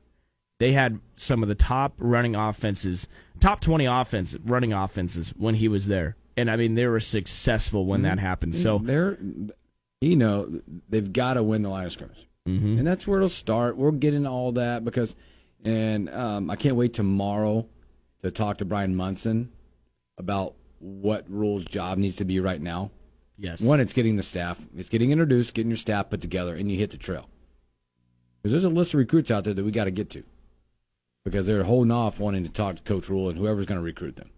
They 0.61 0.73
had 0.73 0.99
some 1.17 1.43
of 1.43 1.50
the 1.50 1.55
top 1.55 1.93
running 1.99 2.35
offenses, 2.35 3.07
top 3.41 3.61
20 3.61 3.87
offense 3.87 4.37
running 4.45 4.73
offenses 4.73 5.31
when 5.37 5.57
he 5.57 5.69
was 5.69 5.87
there. 5.87 6.17
And 6.37 6.51
I 6.51 6.57
mean 6.57 6.75
they 6.75 6.87
were 6.87 7.01
successful 7.01 7.87
when 7.87 8.03
that 8.03 8.19
happened. 8.19 8.57
So 8.57 8.79
they're, 8.79 9.19
you 10.01 10.17
know, 10.17 10.61
they've 10.89 11.13
got 11.13 11.35
to 11.35 11.43
win 11.43 11.63
the 11.63 11.69
line 11.69 11.87
of 11.87 11.93
scrimmage, 11.93 12.27
mm-hmm. 12.49 12.79
and 12.79 12.87
that's 12.87 13.07
where 13.07 13.19
it'll 13.19 13.29
start. 13.29 13.77
We'll 13.77 13.93
get 13.93 14.15
into 14.15 14.31
all 14.31 14.53
that 14.53 14.85
because, 14.85 15.15
and 15.65 16.09
um, 16.09 16.49
I 16.49 16.57
can't 16.57 16.77
wait 16.77 16.95
tomorrow 16.95 17.67
to 18.23 18.31
talk 18.31 18.59
to 18.59 18.65
Brian 18.65 18.95
Munson 18.95 19.53
about 20.17 20.55
what 20.79 21.25
Rhule's 21.29 21.65
job 21.65 21.99
needs 21.99 22.17
to 22.17 22.25
be 22.25 22.41
right 22.41 22.61
now. 22.61 22.91
yes. 23.37 23.61
One, 23.61 23.81
it's 23.81 23.93
getting 23.93 24.17
the 24.17 24.23
staff, 24.23 24.61
it's 24.77 24.89
getting 24.89 25.11
introduced, 25.11 25.55
getting 25.55 25.71
your 25.71 25.77
staff 25.77 26.11
put 26.11 26.21
together, 26.21 26.55
and 26.55 26.71
you 26.71 26.79
hit 26.79 26.91
the 26.91 26.97
trail. 26.97 27.29
Because 28.43 28.53
there's 28.53 28.65
a 28.65 28.71
list 28.71 28.95
of 28.95 28.99
recruits 28.99 29.31
out 29.31 29.45
there 29.45 29.53
that 29.53 29.65
we 29.65 29.71
got 29.71 29.85
to 29.85 29.91
get 29.91 30.09
to, 30.11 30.23
because 31.25 31.47
they're 31.47 31.65
holding 31.65 31.91
off 31.93 32.19
wanting 32.21 32.45
to 32.45 32.50
talk 32.50 32.77
to 32.77 32.83
Coach 32.83 33.09
Rhule 33.09 33.29
and 33.29 33.39
whoever's 33.39 33.67
going 33.67 33.79
to 33.81 33.85
recruit 33.85 34.17
them. 34.17 34.31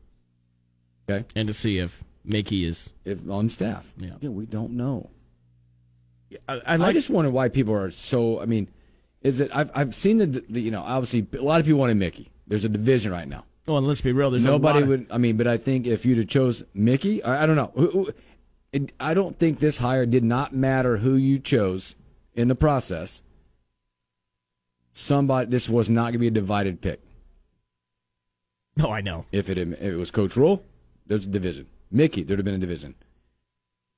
Okay, 1.09 1.25
and 1.35 1.49
to 1.49 1.55
see 1.55 1.79
if 1.79 2.03
Mickey 2.25 2.65
is 2.65 2.91
if 3.05 3.19
on 3.29 3.49
staff, 3.49 3.93
Yeah. 3.97 4.11
yeah, 4.21 4.31
we 4.31 4.47
don't 4.47 4.73
know. 4.73 5.11
I, 6.49 6.55
I 6.55 6.61
I 6.67 6.77
like 6.77 6.95
just 6.95 7.11
wonder 7.11 7.31
why 7.31 7.49
people 7.49 7.75
are 7.75 7.91
so. 7.91 8.41
I 8.41 8.47
mean, 8.47 8.69
is 9.21 9.41
it? 9.41 9.55
I've 9.55 9.71
I've 9.75 9.95
seen 9.95 10.19
the, 10.19 10.27
the 10.27 10.61
you 10.61 10.71
know 10.71 10.83
obviously 10.83 11.27
a 11.39 11.43
lot 11.43 11.61
of 11.61 11.67
people 11.67 11.81
wanted 11.81 11.97
Mickey. 11.97 12.31
There's 12.47 12.65
a 12.65 12.69
division 12.69 13.13
right 13.13 13.29
now. 13.29 13.45
Well, 13.67 13.79
and 13.79 13.87
let's 13.87 14.01
be 14.01 14.13
real. 14.13 14.31
There's 14.31 14.45
Nobody 14.45 14.79
a 14.79 14.81
lot 14.81 14.83
of- 14.83 14.89
would. 14.89 15.07
I 15.11 15.19
mean, 15.19 15.37
but 15.37 15.47
I 15.47 15.57
think 15.57 15.87
if 15.87 16.05
you'd 16.07 16.19
have 16.19 16.29
chose 16.29 16.63
Mickey, 16.75 17.23
I, 17.23 17.43
I 17.45 17.47
don't 17.47 17.57
know. 17.57 17.71
Who- 17.75 17.91
who- 17.91 18.11
It, 18.73 18.93
I 18.99 19.13
don't 19.15 19.39
think 19.39 19.59
this 19.59 19.79
hire 19.79 20.07
did 20.07 20.25
not 20.25 20.55
matter 20.55 20.97
who 20.99 21.15
you 21.17 21.39
chose 21.39 21.95
in 22.35 22.49
the 22.49 22.55
process. 22.55 23.21
Somebody, 24.93 25.51
this 25.51 25.69
was 25.69 25.89
not 25.91 26.05
going 26.05 26.13
to 26.15 26.19
be 26.19 26.27
a 26.29 26.31
divided 26.31 26.81
pick. 26.81 27.01
No, 28.77 28.91
I 28.91 29.01
know. 29.01 29.27
If 29.33 29.49
it 29.51 29.59
if 29.59 29.81
it 29.83 29.97
was 29.97 30.11
Coach 30.11 30.37
Rhule, 30.37 30.63
there's 31.07 31.27
a 31.27 31.31
division. 31.31 31.67
Mickey, 31.91 32.23
there'd 32.23 32.39
have 32.39 32.45
been 32.45 32.55
a 32.55 32.59
division. 32.59 32.95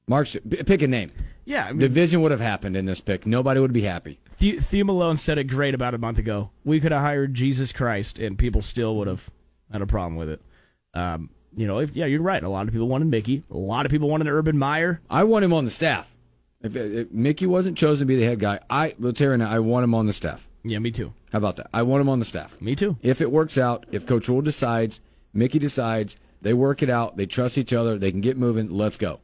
Mark's 0.07 0.37
p- 0.49 0.63
pick 0.63 0.83
a 0.83 0.89
name. 0.89 1.13
Yeah, 1.45 1.67
I 1.67 1.71
mean, 1.71 1.79
Division 1.79 2.21
would 2.23 2.31
have 2.31 2.41
happened 2.41 2.77
in 2.77 2.85
this 2.87 3.01
pick. 3.01 3.27
Nobody 3.27 3.61
would 3.61 3.73
be 3.73 3.83
happy. 3.83 4.19
The- 4.39 4.59
Theo 4.59 4.85
Malone 4.85 5.17
said 5.17 5.39
it 5.39 5.45
great 5.45 5.75
about 5.75 5.95
a 5.95 5.99
month 5.99 6.19
ago. 6.19 6.51
We 6.65 6.81
could 6.81 6.93
have 6.93 7.03
hired 7.03 7.35
Jesus 7.35 7.73
Christ, 7.73 8.19
and 8.19 8.39
people 8.39 8.63
still 8.63 8.97
would 8.97 9.07
have 9.09 9.31
had 9.73 9.81
a 9.83 9.87
problem 9.87 10.17
with 10.17 10.29
it. 10.31 10.41
Um, 10.93 11.31
you 11.57 11.67
know, 11.67 11.79
if, 11.79 11.95
yeah, 11.95 12.07
you're 12.07 12.21
right. 12.23 12.43
A 12.43 12.49
lot 12.49 12.67
of 12.67 12.73
people 12.73 12.89
wanted 12.89 13.07
Mickey. 13.09 13.45
A 13.51 13.57
lot 13.57 13.87
of 13.87 13.93
people 13.93 14.09
wanted 14.09 14.29
Urban 14.29 14.59
Meyer. 14.59 15.01
I 15.09 15.25
want 15.25 15.45
him 15.45 15.53
on 15.53 15.65
the 15.65 15.71
staff. 15.71 16.15
If, 16.63 16.75
if 16.77 17.11
Mickey 17.13 17.47
wasn't 17.47 17.77
chosen 17.79 18.01
to 18.01 18.07
be 18.07 18.17
the 18.17 18.25
head 18.25 18.41
guy, 18.41 18.61
I 18.69 18.95
will 18.99 19.13
tell 19.13 19.31
you 19.31 19.37
now, 19.37 19.51
I 19.51 19.59
want 19.61 19.85
him 19.85 19.95
on 19.95 20.07
the 20.07 20.13
staff. 20.13 20.49
Yeah, 20.65 20.79
me 20.79 20.91
too. 20.91 21.13
How 21.31 21.39
about 21.39 21.57
that? 21.57 21.69
I 21.75 21.83
want 21.83 22.01
him 22.01 22.09
on 22.09 22.19
the 22.19 22.25
staff. 22.25 22.61
Me 22.61 22.75
too. 22.75 22.97
If 23.03 23.21
it 23.21 23.31
works 23.31 23.59
out, 23.59 23.85
if 23.93 24.07
Coach 24.07 24.29
Rhule 24.29 24.41
decides, 24.41 25.01
Mickey 25.35 25.59
decides, 25.59 26.17
they 26.41 26.55
work 26.55 26.83
it 26.83 26.89
out, 26.89 27.17
they 27.17 27.27
trust 27.27 27.59
each 27.59 27.73
other, 27.73 27.99
they 27.99 28.11
can 28.11 28.23
get 28.23 28.39
moving, 28.39 28.71
let's 28.71 28.97
go. 28.97 29.21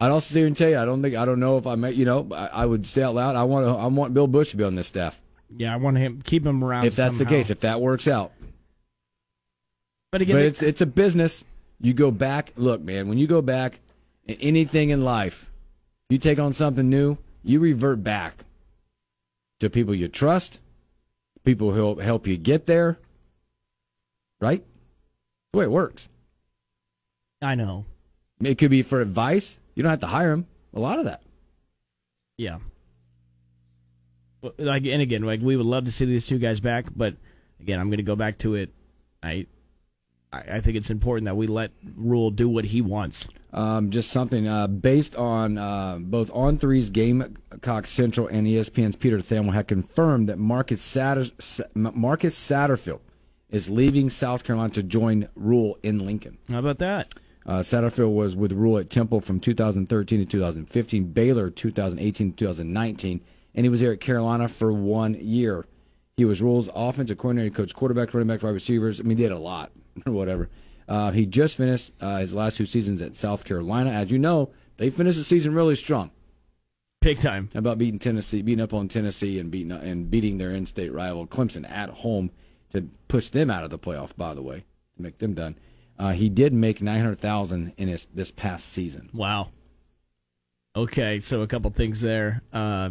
I'd 0.00 0.10
also 0.10 0.32
sit 0.32 0.38
here 0.38 0.46
and 0.46 0.56
tell 0.56 0.70
you, 0.70 0.78
I 0.78 0.84
don't 0.84 1.02
think, 1.02 1.14
I 1.14 1.24
don't 1.24 1.40
know 1.40 1.58
if 1.58 1.66
I 1.66 1.74
may, 1.74 1.90
you 1.92 2.04
know, 2.04 2.28
I, 2.32 2.46
I 2.46 2.66
would 2.66 2.86
say 2.86 3.02
out 3.02 3.14
loud, 3.16 3.36
I 3.36 3.42
want, 3.44 3.66
I 3.66 3.86
want 3.86 4.14
Bill 4.14 4.26
Busch 4.26 4.50
to 4.50 4.56
be 4.56 4.64
on 4.64 4.76
this 4.76 4.86
staff. 4.86 5.20
Yeah, 5.54 5.72
I 5.72 5.76
want 5.76 5.96
him 5.98 6.22
keep 6.22 6.46
him 6.46 6.62
around. 6.62 6.84
If 6.84 6.96
that's 6.96 7.18
the 7.18 7.24
case, 7.24 7.50
if 7.50 7.60
that 7.60 7.80
works 7.80 8.06
out. 8.06 8.32
but 10.12 10.20
again, 10.20 10.36
But 10.36 10.44
it's 10.44 10.62
it's 10.62 10.80
a 10.82 10.86
business. 10.86 11.44
You 11.80 11.94
go 11.94 12.10
back. 12.10 12.52
Look, 12.56 12.82
man, 12.82 13.08
when 13.08 13.16
you 13.16 13.26
go 13.26 13.40
back 13.40 13.80
in 14.26 14.36
anything 14.40 14.90
in 14.90 15.00
life, 15.00 15.50
you 16.10 16.18
take 16.18 16.38
on 16.38 16.52
something 16.52 16.88
new, 16.88 17.16
you 17.42 17.60
revert 17.60 18.04
back 18.04 18.44
to 19.60 19.70
people 19.70 19.94
you 19.94 20.08
trust, 20.08 20.60
people 21.44 21.72
who 21.72 21.78
help 21.78 22.00
help 22.00 22.26
you 22.26 22.36
get 22.36 22.66
there. 22.66 22.98
Right? 24.40 24.64
The 25.52 25.58
way 25.58 25.64
it 25.64 25.70
works. 25.70 26.08
I 27.42 27.54
know. 27.54 27.86
It 28.40 28.56
could 28.56 28.70
be 28.70 28.82
for 28.82 29.00
advice. 29.00 29.58
You 29.74 29.82
don't 29.82 29.90
have 29.90 30.00
to 30.00 30.06
hire 30.06 30.30
them. 30.30 30.46
A 30.74 30.80
lot 30.80 30.98
of 30.98 31.06
that. 31.06 31.22
Yeah. 32.36 32.58
Like 34.56 34.84
and 34.86 35.02
again, 35.02 35.22
like 35.22 35.40
we 35.40 35.56
would 35.56 35.66
love 35.66 35.84
to 35.84 35.92
see 35.92 36.04
these 36.04 36.26
two 36.26 36.38
guys 36.38 36.60
back, 36.60 36.86
but 36.94 37.16
again, 37.60 37.80
I'm 37.80 37.88
going 37.88 37.98
to 37.98 38.04
go 38.04 38.14
back 38.16 38.38
to 38.38 38.54
it. 38.54 38.70
I, 39.22 39.46
I 40.32 40.38
I 40.38 40.60
think 40.60 40.76
it's 40.76 40.90
important 40.90 41.26
that 41.26 41.36
we 41.36 41.46
let 41.46 41.72
Rhule 41.96 42.30
do 42.30 42.48
what 42.48 42.66
he 42.66 42.80
wants. 42.80 43.26
Um, 43.52 43.90
just 43.90 44.10
something 44.10 44.46
uh, 44.46 44.66
based 44.66 45.16
on 45.16 45.56
uh, 45.56 45.98
both 46.00 46.30
On 46.34 46.58
Three's 46.58 46.90
Gamecock 46.90 47.86
Central 47.86 48.26
and 48.26 48.46
ESPN's 48.46 48.96
Peter 48.96 49.18
Thamel 49.18 49.54
had 49.54 49.66
confirmed 49.66 50.28
that 50.28 50.38
Marcus, 50.38 50.82
Satter, 50.82 51.32
Marcus 51.74 52.38
Satterfield 52.38 53.00
is 53.48 53.70
leaving 53.70 54.10
South 54.10 54.44
Carolina 54.44 54.74
to 54.74 54.82
join 54.82 55.28
Rhule 55.34 55.78
in 55.82 56.04
Lincoln. 56.04 56.36
How 56.50 56.58
about 56.58 56.78
that? 56.78 57.14
Uh, 57.46 57.60
Satterfield 57.60 58.12
was 58.12 58.36
with 58.36 58.52
Rhule 58.52 58.76
at 58.76 58.90
Temple 58.90 59.22
from 59.22 59.40
2013 59.40 60.18
to 60.18 60.26
2015, 60.26 61.04
Baylor 61.12 61.48
2018 61.48 62.32
to 62.32 62.36
2019, 62.36 63.24
and 63.54 63.64
he 63.64 63.70
was 63.70 63.80
there 63.80 63.92
at 63.92 64.00
Carolina 64.00 64.48
for 64.48 64.70
one 64.70 65.14
year. 65.14 65.64
He 66.18 66.26
was 66.26 66.42
Rule's 66.42 66.68
offensive 66.74 67.16
coordinator, 67.16 67.54
coach 67.54 67.74
quarterback, 67.74 68.12
running 68.12 68.28
back, 68.28 68.42
wide 68.42 68.50
receivers. 68.50 69.00
I 69.00 69.04
mean, 69.04 69.16
he 69.16 69.24
did 69.24 69.32
a 69.32 69.38
lot 69.38 69.72
or 70.06 70.12
whatever. 70.12 70.48
Uh, 70.88 71.10
he 71.10 71.26
just 71.26 71.56
finished 71.56 71.92
uh, 72.00 72.18
his 72.18 72.34
last 72.34 72.56
two 72.56 72.66
seasons 72.66 73.02
at 73.02 73.14
South 73.14 73.44
Carolina. 73.44 73.90
As 73.90 74.10
you 74.10 74.18
know, 74.18 74.50
they 74.78 74.90
finished 74.90 75.18
the 75.18 75.24
season 75.24 75.54
really 75.54 75.76
strong. 75.76 76.10
Big 77.00 77.18
time. 77.18 77.50
About 77.54 77.78
beating 77.78 77.98
Tennessee, 77.98 78.42
beating 78.42 78.62
up 78.62 78.74
on 78.74 78.88
Tennessee, 78.88 79.38
and 79.38 79.50
beating 79.50 79.70
and 79.70 80.10
beating 80.10 80.38
their 80.38 80.50
in-state 80.50 80.92
rival 80.92 81.26
Clemson 81.26 81.70
at 81.70 81.90
home 81.90 82.30
to 82.70 82.88
push 83.06 83.28
them 83.28 83.50
out 83.50 83.64
of 83.64 83.70
the 83.70 83.78
playoff. 83.78 84.16
By 84.16 84.34
the 84.34 84.42
way, 84.42 84.64
to 84.96 85.02
make 85.02 85.18
them 85.18 85.34
done. 85.34 85.56
Uh, 85.98 86.12
he 86.12 86.28
did 86.28 86.52
make 86.52 86.82
nine 86.82 87.00
hundred 87.00 87.20
thousand 87.20 87.72
in 87.76 87.88
his 87.88 88.06
this 88.12 88.30
past 88.30 88.68
season. 88.68 89.10
Wow. 89.12 89.50
Okay, 90.74 91.20
so 91.20 91.42
a 91.42 91.46
couple 91.46 91.70
things 91.70 92.00
there. 92.00 92.42
Uh, 92.52 92.90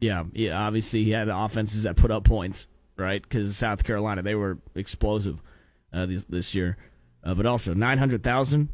yeah, 0.00 0.24
yeah, 0.32 0.60
obviously 0.60 1.04
he 1.04 1.10
had 1.10 1.28
offenses 1.28 1.84
that 1.84 1.96
put 1.96 2.10
up 2.10 2.24
points, 2.24 2.66
right? 2.96 3.22
Because 3.22 3.56
South 3.56 3.84
Carolina 3.84 4.22
they 4.22 4.34
were 4.34 4.58
explosive 4.74 5.40
uh, 5.92 6.06
this 6.06 6.24
this 6.24 6.54
year, 6.54 6.76
uh, 7.24 7.34
but 7.34 7.46
also 7.46 7.74
nine 7.74 7.98
hundred 7.98 8.22
thousand. 8.22 8.68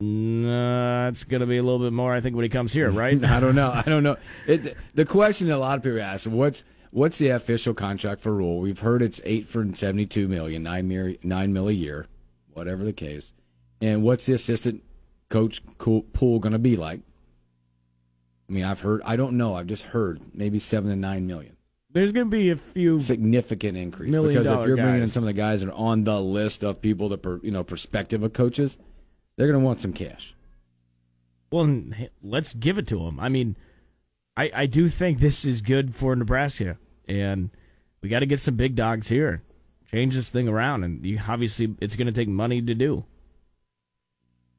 Nah, 0.00 1.08
it's 1.08 1.22
gonna 1.24 1.46
be 1.46 1.58
a 1.58 1.62
little 1.62 1.78
bit 1.78 1.92
more, 1.92 2.12
I 2.12 2.20
think, 2.20 2.34
when 2.34 2.42
he 2.42 2.48
comes 2.48 2.72
here, 2.72 2.90
right? 2.90 3.22
I 3.24 3.40
don't 3.40 3.54
know. 3.54 3.70
I 3.72 3.82
don't 3.82 4.02
know. 4.02 4.16
It, 4.46 4.76
the 4.94 5.04
question 5.04 5.46
that 5.48 5.56
a 5.56 5.58
lot 5.58 5.78
of 5.78 5.84
people 5.84 6.00
ask: 6.00 6.28
What's 6.28 6.64
what's 6.90 7.18
the 7.18 7.28
official 7.28 7.74
contract 7.74 8.20
for 8.20 8.34
Rhule? 8.34 8.58
We've 8.58 8.80
heard 8.80 9.02
it's 9.02 9.20
eight 9.24 9.48
for 9.48 9.64
seventy-two 9.74 10.28
million, 10.28 10.62
nine 10.62 10.88
mil, 10.88 11.14
nine 11.22 11.52
mil 11.52 11.68
a 11.68 11.72
year, 11.72 12.06
whatever 12.52 12.84
the 12.84 12.92
case. 12.92 13.32
And 13.80 14.02
what's 14.02 14.26
the 14.26 14.34
assistant 14.34 14.82
coach 15.28 15.62
pool 15.78 16.38
going 16.38 16.52
to 16.52 16.58
be 16.58 16.76
like? 16.76 17.00
I 18.48 18.52
mean, 18.52 18.64
I've 18.64 18.80
heard. 18.80 19.02
I 19.04 19.16
don't 19.16 19.36
know. 19.36 19.54
I've 19.54 19.66
just 19.66 19.84
heard 19.84 20.20
maybe 20.34 20.58
seven 20.58 20.90
to 20.90 20.96
nine 20.96 21.26
million. 21.26 21.56
There's 21.92 22.12
gonna 22.12 22.26
be 22.26 22.50
a 22.50 22.56
few. 22.56 23.00
Significant 23.00 23.76
increase 23.76 24.14
because 24.16 24.46
if 24.46 24.66
you're 24.66 24.76
bringing 24.76 25.02
in 25.02 25.08
some 25.08 25.22
of 25.22 25.26
the 25.26 25.32
guys 25.34 25.60
that 25.60 25.68
are 25.70 25.74
on 25.74 26.04
the 26.04 26.20
list 26.20 26.62
of 26.64 26.80
people 26.80 27.08
that, 27.10 27.18
per, 27.18 27.38
you 27.42 27.50
know, 27.50 27.62
perspective 27.64 28.22
of 28.22 28.32
coaches, 28.32 28.78
they're 29.36 29.46
going 29.46 29.60
to 29.60 29.64
want 29.64 29.80
some 29.80 29.92
cash. 29.92 30.34
Well, 31.50 31.82
let's 32.22 32.54
give 32.54 32.78
it 32.78 32.86
to 32.88 32.98
them. 32.98 33.20
I 33.20 33.28
mean, 33.28 33.56
I 34.36 34.50
I 34.54 34.66
do 34.66 34.88
think 34.88 35.18
this 35.20 35.44
is 35.44 35.60
good 35.60 35.94
for 35.94 36.16
Nebraska, 36.16 36.78
and 37.06 37.50
we 38.00 38.08
got 38.08 38.20
to 38.20 38.26
get 38.26 38.40
some 38.40 38.56
big 38.56 38.74
dogs 38.74 39.08
here, 39.08 39.42
change 39.90 40.14
this 40.14 40.30
thing 40.30 40.48
around, 40.48 40.84
and 40.84 41.04
you, 41.04 41.18
obviously 41.28 41.74
it's 41.80 41.94
going 41.96 42.06
to 42.06 42.12
take 42.12 42.28
money 42.28 42.62
to 42.62 42.74
do. 42.74 43.04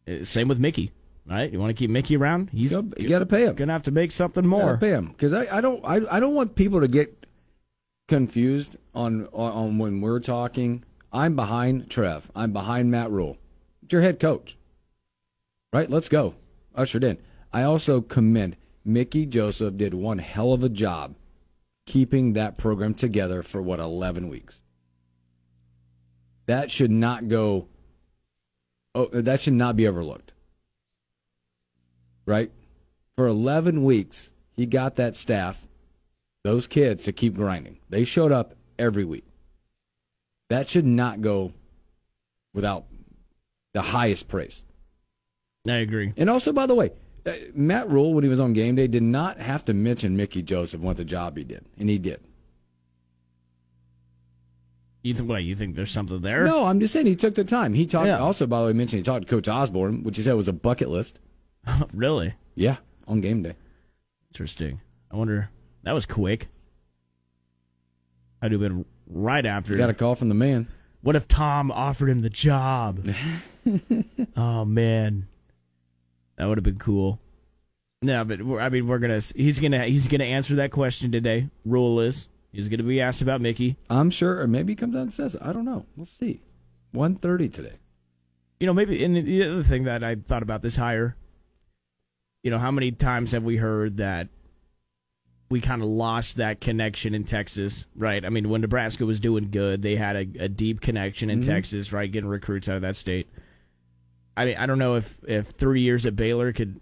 Uh, 0.07 0.23
Same 0.23 0.47
with 0.47 0.59
Mickey, 0.59 0.91
right? 1.25 1.51
You 1.51 1.59
want 1.59 1.69
to 1.71 1.73
keep 1.73 1.89
Mickey 1.89 2.15
around? 2.17 2.49
He's 2.51 2.71
You 2.73 2.83
got- 3.09 3.19
to 3.19 3.25
pay 3.25 3.45
him. 3.45 3.55
going 3.55 3.69
to 3.69 3.73
have 3.73 3.83
to 3.83 3.91
make 3.91 4.11
something 4.11 4.45
More. 4.45 4.61
more. 4.63 4.77
pay 4.77 4.89
him 4.89 5.07
because 5.07 5.33
I, 5.33 5.57
I 5.57 5.61
don't 5.61 5.83
I, 5.83 6.01
I 6.11 6.19
don't 6.19 6.35
want 6.35 6.55
people 6.55 6.81
to 6.81 6.87
get 6.87 7.22
confused 8.07 8.77
on, 8.93 9.27
on 9.27 9.77
when 9.77 10.01
we're 10.01 10.19
talking. 10.19 10.83
I'm 11.11 11.35
behind 11.35 11.89
Trev. 11.89 12.31
I'm 12.35 12.53
behind 12.53 12.91
Matt 12.91 13.11
Rhule. 13.11 13.37
Your 13.89 14.01
head 14.01 14.19
coach, 14.19 14.57
right? 15.71 15.89
Let's 15.89 16.09
go. 16.09 16.35
Ushered 16.73 17.03
in. 17.03 17.19
I 17.51 17.63
also 17.63 18.01
commend 18.01 18.57
Mickey 18.83 19.25
Joseph. 19.25 19.77
Did 19.77 19.93
one 19.93 20.17
hell 20.17 20.53
of 20.53 20.63
a 20.63 20.69
job 20.69 21.15
keeping 21.85 22.33
that 22.33 22.57
program 22.57 22.93
together 22.93 23.43
for 23.43 23.61
what 23.61 23.79
11 23.79 24.29
weeks. 24.29 24.63
That 26.47 26.71
should 26.71 26.89
not 26.89 27.27
go. 27.27 27.67
Oh, 28.95 29.05
that 29.07 29.41
should 29.41 29.53
not 29.53 29.75
be 29.75 29.87
overlooked. 29.87 30.33
Right? 32.25 32.51
for 33.15 33.27
11 33.27 33.83
weeks, 33.83 34.31
he 34.51 34.65
got 34.65 34.95
that 34.95 35.15
staff, 35.15 35.67
those 36.43 36.67
kids, 36.67 37.03
to 37.05 37.11
keep 37.11 37.35
grinding. 37.35 37.79
They 37.89 38.03
showed 38.03 38.31
up 38.31 38.55
every 38.77 39.05
week. 39.05 39.25
That 40.49 40.67
should 40.67 40.85
not 40.85 41.21
go 41.21 41.53
without 42.53 42.85
the 43.73 43.81
highest 43.81 44.27
praise. 44.27 44.63
I 45.67 45.77
agree. 45.77 46.13
And 46.17 46.29
also, 46.29 46.51
by 46.51 46.65
the 46.67 46.75
way, 46.75 46.91
uh, 47.25 47.31
Matt 47.53 47.89
Rhule, 47.89 48.13
when 48.13 48.23
he 48.23 48.29
was 48.29 48.39
on 48.39 48.51
game 48.53 48.75
day, 48.75 48.87
did 48.87 49.03
not 49.03 49.39
have 49.39 49.63
to 49.65 49.73
mention 49.73 50.17
Mickey 50.17 50.41
Joseph 50.41 50.81
what 50.81 50.97
the 50.97 51.05
job 51.05 51.37
he 51.37 51.43
did, 51.45 51.65
and 51.79 51.89
he 51.89 51.97
did. 51.97 52.19
You 55.03 55.13
think 55.13 55.27
what? 55.29 55.43
You 55.43 55.55
think 55.55 55.75
there's 55.75 55.91
something 55.91 56.21
there? 56.21 56.43
No, 56.45 56.65
I'm 56.65 56.79
just 56.79 56.93
saying 56.93 57.05
he 57.05 57.15
took 57.15 57.35
the 57.35 57.43
time. 57.43 57.73
He 57.73 57.85
talked. 57.85 58.07
Yeah. 58.07 58.19
Also, 58.19 58.47
by 58.47 58.61
the 58.61 58.67
way, 58.67 58.73
mentioned 58.73 58.99
he 58.99 59.03
talked 59.03 59.27
to 59.27 59.29
Coach 59.29 59.47
Osborne, 59.49 60.03
which 60.03 60.15
he 60.17 60.23
said 60.23 60.33
was 60.35 60.47
a 60.47 60.53
bucket 60.53 60.89
list. 60.89 61.19
really 61.93 62.33
Yeah, 62.55 62.77
on 63.07 63.21
game 63.21 63.43
day. 63.43 63.55
interesting. 64.31 64.79
I 65.11 65.17
wonder. 65.17 65.49
That 65.83 65.93
was 65.93 66.05
quick. 66.05 66.47
I'd 68.41 68.51
have 68.51 68.61
been 68.61 68.85
right 69.07 69.45
after. 69.45 69.77
Got 69.77 69.89
a 69.89 69.93
call 69.93 70.15
from 70.15 70.29
the 70.29 70.35
man. 70.35 70.67
What 71.01 71.15
if 71.15 71.27
Tom 71.27 71.71
offered 71.71 72.09
him 72.09 72.19
the 72.19 72.29
job? 72.29 73.07
oh 74.37 74.65
man, 74.65 75.27
that 76.37 76.45
would 76.45 76.57
have 76.57 76.63
been 76.63 76.79
cool. 76.79 77.19
No, 78.01 78.25
but 78.25 78.41
we're, 78.41 78.59
I 78.59 78.69
mean, 78.69 78.87
we're 78.87 78.99
gonna. 78.99 79.21
He's 79.35 79.59
gonna. 79.59 79.85
He's 79.85 80.07
gonna 80.07 80.25
answer 80.25 80.55
that 80.55 80.71
question 80.71 81.11
today. 81.11 81.49
Rhule 81.65 81.99
is 81.99 82.27
he's 82.51 82.69
gonna 82.69 82.83
be 82.83 82.99
asked 82.99 83.21
about 83.21 83.41
Mickey. 83.41 83.77
I'm 83.89 84.09
sure, 84.09 84.39
or 84.39 84.47
maybe 84.47 84.73
he 84.73 84.75
comes 84.75 84.95
out 84.95 85.03
and 85.03 85.13
says. 85.13 85.37
I 85.41 85.53
don't 85.53 85.65
know. 85.65 85.85
We'll 85.95 86.05
see. 86.05 86.41
1:30 86.93 87.51
today. 87.51 87.77
You 88.59 88.67
know, 88.67 88.73
maybe. 88.73 89.03
And 89.03 89.15
the 89.15 89.43
other 89.43 89.63
thing 89.63 89.85
that 89.85 90.03
I 90.03 90.15
thought 90.15 90.43
about 90.43 90.61
this 90.61 90.75
hire. 90.75 91.15
You 92.43 92.51
know, 92.51 92.59
how 92.59 92.71
many 92.71 92.91
times 92.91 93.31
have 93.31 93.43
we 93.43 93.55
heard 93.55 93.97
that 93.97 94.27
we 95.53 95.61
kind 95.61 95.83
of 95.83 95.87
lost 95.87 96.37
that 96.37 96.59
connection 96.59 97.13
in 97.13 97.23
Texas, 97.23 97.85
right? 97.95 98.25
I 98.25 98.29
mean, 98.29 98.49
when 98.49 98.61
Nebraska 98.61 99.05
was 99.05 99.19
doing 99.19 99.51
good, 99.51 99.83
they 99.83 99.95
had 99.95 100.15
a, 100.15 100.45
a 100.45 100.49
deep 100.49 100.81
connection 100.81 101.29
in 101.29 101.41
mm-hmm. 101.41 101.51
Texas, 101.51 101.93
right? 101.93 102.11
Getting 102.11 102.27
recruits 102.27 102.67
out 102.67 102.75
of 102.75 102.81
that 102.81 102.95
state. 102.95 103.29
I 104.35 104.45
mean, 104.45 104.57
I 104.57 104.65
don't 104.65 104.79
know 104.79 104.95
if 104.95 105.19
if 105.27 105.49
three 105.49 105.81
years 105.81 106.07
at 106.07 106.15
Baylor 106.15 106.51
could 106.53 106.81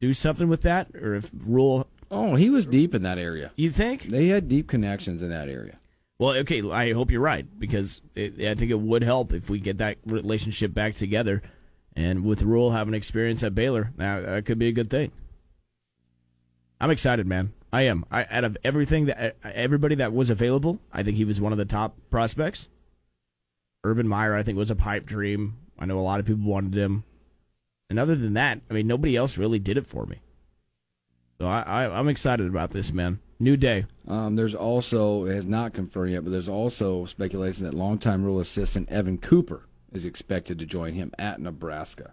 do 0.00 0.14
something 0.14 0.48
with 0.48 0.62
that, 0.62 0.94
or 0.94 1.16
if 1.16 1.28
Rhule. 1.36 1.88
Oh, 2.08 2.36
he 2.36 2.50
was 2.50 2.66
deep 2.66 2.94
in 2.94 3.02
that 3.02 3.18
area. 3.18 3.50
You 3.56 3.72
think? 3.72 4.04
They 4.04 4.28
had 4.28 4.48
deep 4.48 4.68
connections 4.68 5.20
in 5.20 5.30
that 5.30 5.48
area. 5.48 5.78
Well, 6.18 6.36
okay. 6.36 6.62
I 6.70 6.92
hope 6.92 7.10
you're 7.10 7.20
right 7.20 7.46
because 7.58 8.00
it, 8.14 8.40
I 8.40 8.54
think 8.54 8.70
it 8.70 8.78
would 8.78 9.02
help 9.02 9.32
if 9.32 9.50
we 9.50 9.58
get 9.58 9.78
that 9.78 9.98
relationship 10.06 10.72
back 10.72 10.94
together. 10.94 11.42
And 11.96 12.24
with 12.24 12.42
Rhule 12.42 12.70
having 12.70 12.94
experience 12.94 13.42
at 13.42 13.56
Baylor, 13.56 13.92
now 13.98 14.20
that 14.20 14.46
could 14.46 14.58
be 14.58 14.68
a 14.68 14.72
good 14.72 14.88
thing. 14.88 15.10
I'm 16.80 16.90
excited, 16.90 17.26
man. 17.26 17.52
I 17.72 17.82
am. 17.82 18.04
I, 18.10 18.26
out 18.30 18.44
of 18.44 18.56
everything 18.64 19.06
that 19.06 19.36
everybody 19.42 19.94
that 19.96 20.12
was 20.12 20.28
available, 20.28 20.78
I 20.92 21.02
think 21.02 21.16
he 21.16 21.24
was 21.24 21.40
one 21.40 21.52
of 21.52 21.58
the 21.58 21.64
top 21.64 21.96
prospects. 22.10 22.68
Urban 23.84 24.06
Meyer, 24.06 24.36
I 24.36 24.42
think, 24.42 24.58
was 24.58 24.70
a 24.70 24.76
pipe 24.76 25.06
dream. 25.06 25.56
I 25.78 25.86
know 25.86 25.98
a 25.98 26.00
lot 26.02 26.20
of 26.20 26.26
people 26.26 26.44
wanted 26.44 26.74
him. 26.74 27.04
And 27.88 27.98
other 27.98 28.14
than 28.14 28.34
that, 28.34 28.60
I 28.70 28.74
mean, 28.74 28.86
nobody 28.86 29.16
else 29.16 29.38
really 29.38 29.58
did 29.58 29.76
it 29.76 29.86
for 29.86 30.06
me. 30.06 30.20
So 31.40 31.46
I, 31.46 31.62
I, 31.62 31.98
I'm 31.98 32.08
excited 32.08 32.46
about 32.46 32.70
this, 32.70 32.92
man. 32.92 33.20
New 33.40 33.56
day. 33.56 33.86
Um, 34.06 34.36
there's 34.36 34.54
also, 34.54 35.24
it 35.24 35.34
has 35.34 35.46
not 35.46 35.72
confirmed 35.72 36.12
yet, 36.12 36.24
but 36.24 36.30
there's 36.30 36.48
also 36.48 37.06
speculation 37.06 37.64
that 37.64 37.74
longtime 37.74 38.22
Rhule 38.24 38.38
assistant 38.38 38.88
Evan 38.88 39.18
Cooper 39.18 39.66
is 39.90 40.04
expected 40.04 40.58
to 40.58 40.66
join 40.66 40.92
him 40.92 41.10
at 41.18 41.40
Nebraska. 41.40 42.12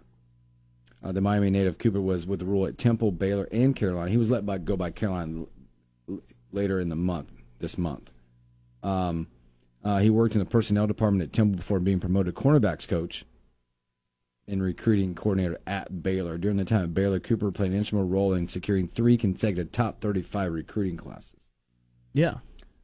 Uh, 1.02 1.12
the 1.12 1.20
Miami 1.20 1.50
native 1.50 1.78
Cooper 1.78 2.00
was 2.00 2.26
with 2.26 2.40
the 2.40 2.44
Rhule 2.44 2.66
at 2.66 2.76
Temple, 2.76 3.10
Baylor, 3.12 3.48
and 3.50 3.74
Carolina. 3.74 4.10
He 4.10 4.16
was 4.18 4.30
let 4.30 4.44
by 4.44 4.58
go 4.58 4.76
by 4.76 4.90
Carolina 4.90 5.46
l- 6.08 6.20
later 6.52 6.78
in 6.80 6.88
the 6.90 6.96
month, 6.96 7.30
this 7.58 7.78
month. 7.78 8.10
Um, 8.82 9.26
uh, 9.82 9.98
he 9.98 10.10
worked 10.10 10.34
in 10.34 10.40
the 10.40 10.44
personnel 10.44 10.86
department 10.86 11.22
at 11.22 11.32
Temple 11.32 11.56
before 11.56 11.80
being 11.80 12.00
promoted 12.00 12.34
cornerbacks 12.34 12.86
coach 12.86 13.24
and 14.46 14.62
recruiting 14.62 15.14
coordinator 15.14 15.58
at 15.66 16.02
Baylor. 16.02 16.36
During 16.36 16.56
the 16.58 16.64
time 16.66 16.82
at 16.84 16.92
Baylor, 16.94 17.18
Cooper 17.20 17.50
played 17.50 17.70
an 17.72 17.78
instrumental 17.78 18.10
role 18.10 18.34
in 18.34 18.48
securing 18.48 18.86
three 18.88 19.16
consecutive 19.16 19.72
top 19.72 20.00
35 20.00 20.52
recruiting 20.52 20.96
classes. 20.98 21.40
Yeah. 22.12 22.38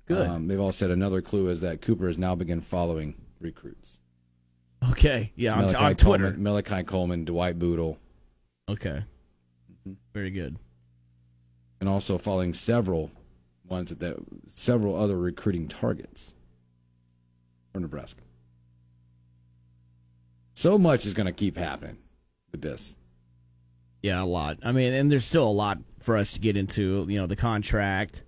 Good. 0.07 0.27
Um, 0.27 0.47
they've 0.47 0.61
all 0.61 0.73
said 0.73 0.91
another 0.91 1.21
clue 1.21 1.49
is 1.49 1.61
that 1.63 1.83
Cooper 1.83 2.07
has 2.07 2.17
now 2.17 2.35
begun 2.35 2.61
following 2.63 3.15
recruits. 3.41 3.99
okay. 4.91 5.33
Yeah, 5.37 5.53
on, 5.55 5.59
Malachi 5.67 5.77
on 5.77 5.95
Twitter. 5.97 6.25
Coleman, 6.31 6.43
Malachi 6.43 6.83
Coleman, 6.85 7.25
Dwight 7.25 7.59
Bootle, 7.59 7.99
Okay. 8.69 9.05
Mm-hmm. 9.71 9.93
Very 10.15 10.31
good. 10.31 10.57
and 11.81 11.89
also 11.89 12.17
following 12.19 12.55
several 12.55 13.11
ones 13.65 13.91
that, 13.91 14.01
that 14.01 14.17
several 14.49 14.97
other 14.97 15.17
recruiting 15.17 15.69
targets 15.69 16.35
for 17.73 17.81
Nebraska. 17.81 18.23
So 20.55 20.79
much 20.79 21.05
is 21.05 21.13
going 21.15 21.27
to 21.27 21.33
keep 21.33 21.57
happening 21.57 21.99
with 22.51 22.63
this. 22.63 22.97
Yeah, 24.03 24.23
a 24.23 24.25
lot. 24.25 24.59
I 24.65 24.73
mean, 24.73 24.93
and 24.95 25.13
there's 25.13 25.25
still 25.27 25.47
a 25.47 25.51
lot 25.53 25.79
for 26.01 26.17
us 26.17 26.33
to 26.33 26.41
get 26.41 26.57
into. 26.57 27.05
You 27.09 27.19
know, 27.19 27.27
the 27.27 27.37
contract. 27.37 28.23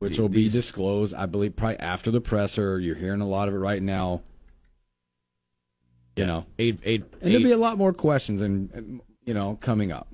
which 0.00 0.18
will 0.18 0.28
be 0.28 0.44
These- 0.44 0.52
disclosed, 0.54 1.14
I 1.14 1.26
believe, 1.26 1.54
probably 1.56 1.78
after 1.78 2.10
the 2.10 2.20
presser. 2.20 2.80
You're 2.80 2.94
hearing 2.96 3.20
a 3.20 3.28
lot 3.28 3.48
of 3.48 3.54
it 3.54 3.58
right 3.58 3.82
now. 3.82 4.22
You 6.16 6.26
know, 6.26 6.44
Eight, 6.58 6.80
eight, 6.84 7.04
and 7.22 7.30
there'll 7.30 7.44
be 7.44 7.52
a 7.52 7.56
lot 7.56 7.78
more 7.78 7.92
questions, 7.92 8.40
and 8.40 8.70
and, 8.72 9.00
you 9.30 9.34
know, 9.34 9.56
coming 9.60 9.92
up. 9.92 10.08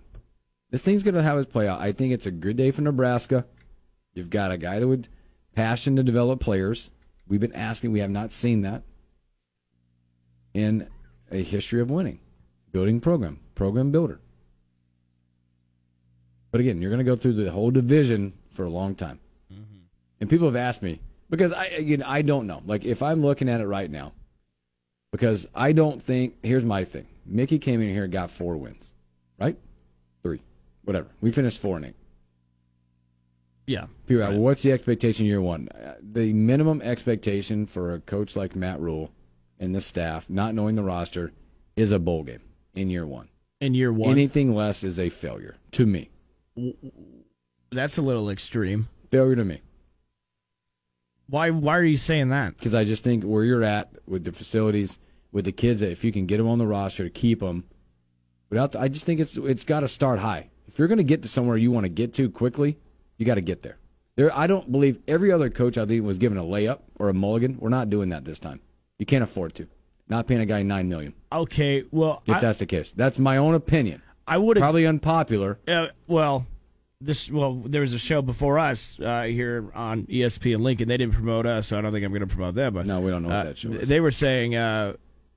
This 0.71 0.83
thing's 0.83 1.03
going 1.03 1.15
to 1.15 1.23
have 1.23 1.39
its 1.39 1.51
play 1.51 1.67
out. 1.67 1.81
I 1.81 1.91
think 1.91 2.13
it's 2.13 2.27
a 2.27 2.31
good 2.31 2.55
day 2.55 2.71
for 2.71 2.83
Nebraska. 2.83 3.47
You've 4.13 4.29
got 4.29 4.53
a 4.53 4.59
guy 4.59 4.79
that 4.79 4.87
would 4.87 5.09
passion 5.55 5.97
to 5.97 6.03
develop 6.03 6.39
players. 6.39 6.91
We've 7.27 7.41
been 7.41 7.55
asking. 7.55 7.93
We 7.93 8.01
have 8.01 8.11
not 8.11 8.31
seen 8.31 8.61
that 8.61 8.83
in 10.53 10.91
a 11.31 11.43
history 11.43 11.81
of 11.81 11.91
winning, 11.91 12.21
building 12.73 13.01
program, 13.01 13.41
program 13.55 13.91
builder. 13.91 14.21
But 16.51 16.61
again, 16.61 16.83
you're 16.83 16.91
going 16.91 16.99
to 16.99 17.11
go 17.11 17.17
through 17.17 17.43
the 17.43 17.51
whole 17.51 17.71
division 17.71 18.35
for 18.51 18.67
a 18.67 18.71
long 18.71 18.95
time. 18.95 19.19
Mm-hmm. 19.51 19.79
And 20.21 20.29
people 20.29 20.47
have 20.47 20.57
asked 20.57 20.83
me 20.83 21.01
because 21.31 21.55
I 21.55 21.69
again 21.69 22.03
I 22.03 22.21
don't 22.21 22.47
know. 22.47 22.61
Like 22.67 22.85
if 22.85 23.03
I'm 23.03 23.23
looking 23.23 23.49
at 23.49 23.63
it 23.63 23.67
right 23.67 23.91
now, 23.91 24.13
because 25.11 25.49
I 25.55 25.73
don't 25.73 26.03
think 26.03 26.35
here's 26.43 26.67
my 26.67 26.85
thing. 26.85 27.07
Mickey 27.25 27.59
came 27.59 27.81
in 27.81 27.89
here 27.89 28.05
and 28.05 28.13
got 28.13 28.31
four 28.31 28.59
wins, 28.59 28.93
right? 29.39 29.57
Three, 30.23 30.41
whatever. 30.85 31.09
We 31.21 31.33
finished 31.33 31.61
four 31.61 31.77
and 31.77 31.87
eight. 31.87 31.95
yeah. 33.67 33.87
People 34.07 34.23
are, 34.23 34.27
Right. 34.27 34.33
well, 34.35 34.43
what's 34.43 34.63
the 34.63 34.73
expectation 34.73 35.27
year 35.27 35.41
one? 35.41 35.69
Uh, 35.69 35.95
The 36.01 36.33
minimum 36.33 36.81
expectation 36.83 37.67
for 37.67 37.93
a 37.95 38.01
coach 38.01 38.37
like 38.37 38.55
Matt 38.57 38.81
Rhule 38.81 39.13
and 39.59 39.75
the 39.75 39.81
staff, 39.81 40.29
not 40.31 40.55
knowing 40.55 40.75
the 40.77 40.83
roster, 40.85 41.33
is 41.75 41.91
a 41.93 41.99
bowl 41.99 42.23
game 42.23 42.43
in 42.75 42.91
year 42.91 43.07
one. 43.07 43.29
In 43.61 43.75
year 43.75 43.93
one, 43.93 44.11
Anything 44.11 44.55
less 44.55 44.85
is 44.85 44.99
a 44.99 45.09
failure 45.09 45.57
to 45.73 45.87
me. 45.87 46.11
that's 47.71 47.99
a 47.99 48.03
little 48.03 48.31
extreme. 48.31 48.89
Failure 49.11 49.37
to 49.37 49.45
me. 49.45 49.61
Why? 51.29 51.51
Why 51.51 51.77
are 51.77 51.85
you 51.85 51.97
saying 51.97 52.29
that? 52.29 52.57
because 52.57 52.75
I 52.75 52.85
just 52.85 53.03
think 53.03 53.25
where 53.25 53.45
you're 53.45 53.65
at 53.65 53.91
with 54.07 54.25
the 54.25 54.33
facilities, 54.33 54.99
with 55.33 55.45
the 55.45 55.53
kids, 55.53 55.83
if 55.83 56.05
you 56.05 56.13
can 56.13 56.27
get 56.27 56.37
them 56.39 56.47
on 56.49 56.59
the 56.59 56.67
roster 56.67 57.03
to 57.05 57.11
keep 57.11 57.41
them, 57.41 57.65
the, 58.51 58.77
I 58.79 58.89
just 58.89 59.05
think 59.05 59.21
it's 59.21 59.37
it's 59.37 59.65
got 59.65 59.81
to 59.81 59.89
start 59.89 60.21
high. 60.21 60.51
If 60.69 60.79
you're 60.79 60.89
going 60.89 60.99
to 60.99 61.05
get 61.05 61.23
to 61.23 61.29
somewhere 61.29 61.57
you 61.57 61.71
want 61.71 61.85
to 61.85 61.89
get 61.91 62.15
to 62.15 62.29
quickly, 62.31 62.79
you 63.19 63.27
got 63.27 63.37
to 63.37 63.41
get 63.41 63.63
there. 63.63 63.79
There, 64.17 64.37
I 64.37 64.47
don't 64.47 64.73
believe 64.73 64.99
every 65.07 65.31
other 65.31 65.51
coach 65.51 65.77
I 65.77 65.85
think 65.85 66.05
was 66.05 66.19
given 66.19 66.39
a 66.39 66.43
layup 66.43 66.81
or 66.99 67.09
a 67.09 67.15
mulligan. 67.15 67.59
We're 67.61 67.69
not 67.69 67.91
doing 67.91 68.09
that 68.11 68.25
this 68.25 68.39
time. 68.39 68.61
You 68.99 69.07
can't 69.07 69.23
afford 69.23 69.55
to. 69.57 69.69
Not 70.09 70.27
paying 70.27 70.41
a 70.41 70.47
guy 70.47 70.63
nine 70.63 70.89
million. 70.89 71.15
Okay. 71.33 71.85
Well, 71.91 72.23
If 72.27 72.37
I, 72.37 72.41
that's 72.41 72.59
the 72.59 72.67
case, 72.67 72.93
that's 72.93 73.19
my 73.19 73.37
own 73.37 73.55
opinion. 73.55 74.03
I 74.27 74.39
would. 74.39 74.57
Probably 74.57 74.87
unpopular. 74.87 75.59
Uh, 75.69 75.89
well, 76.07 76.47
this 77.01 77.31
well, 77.31 77.55
there 77.67 77.83
was 77.83 77.93
a 77.93 77.99
show 77.99 78.23
before 78.23 78.59
us 78.59 78.99
uh, 79.01 79.25
here 79.25 79.71
on 79.75 80.05
ESPN 80.05 80.63
Lincoln. 80.63 80.89
They 80.89 80.97
didn't 80.97 81.15
promote 81.15 81.45
us, 81.45 81.69
so 81.69 81.79
I 81.79 81.81
don't 81.81 81.93
think 81.93 82.05
I'm 82.05 82.11
going 82.13 82.21
to 82.21 82.27
promote 82.27 82.55
them. 82.55 82.75
But 82.75 82.87
No, 82.87 83.01
we 83.01 83.11
don't 83.11 83.23
know 83.23 83.29
what 83.29 83.37
uh, 83.39 83.45
that 83.45 83.59
show 83.59 83.71
is. 83.73 83.89
They 83.89 84.01
were 84.01 84.11
saying, 84.11 84.57
uh, 84.57 84.95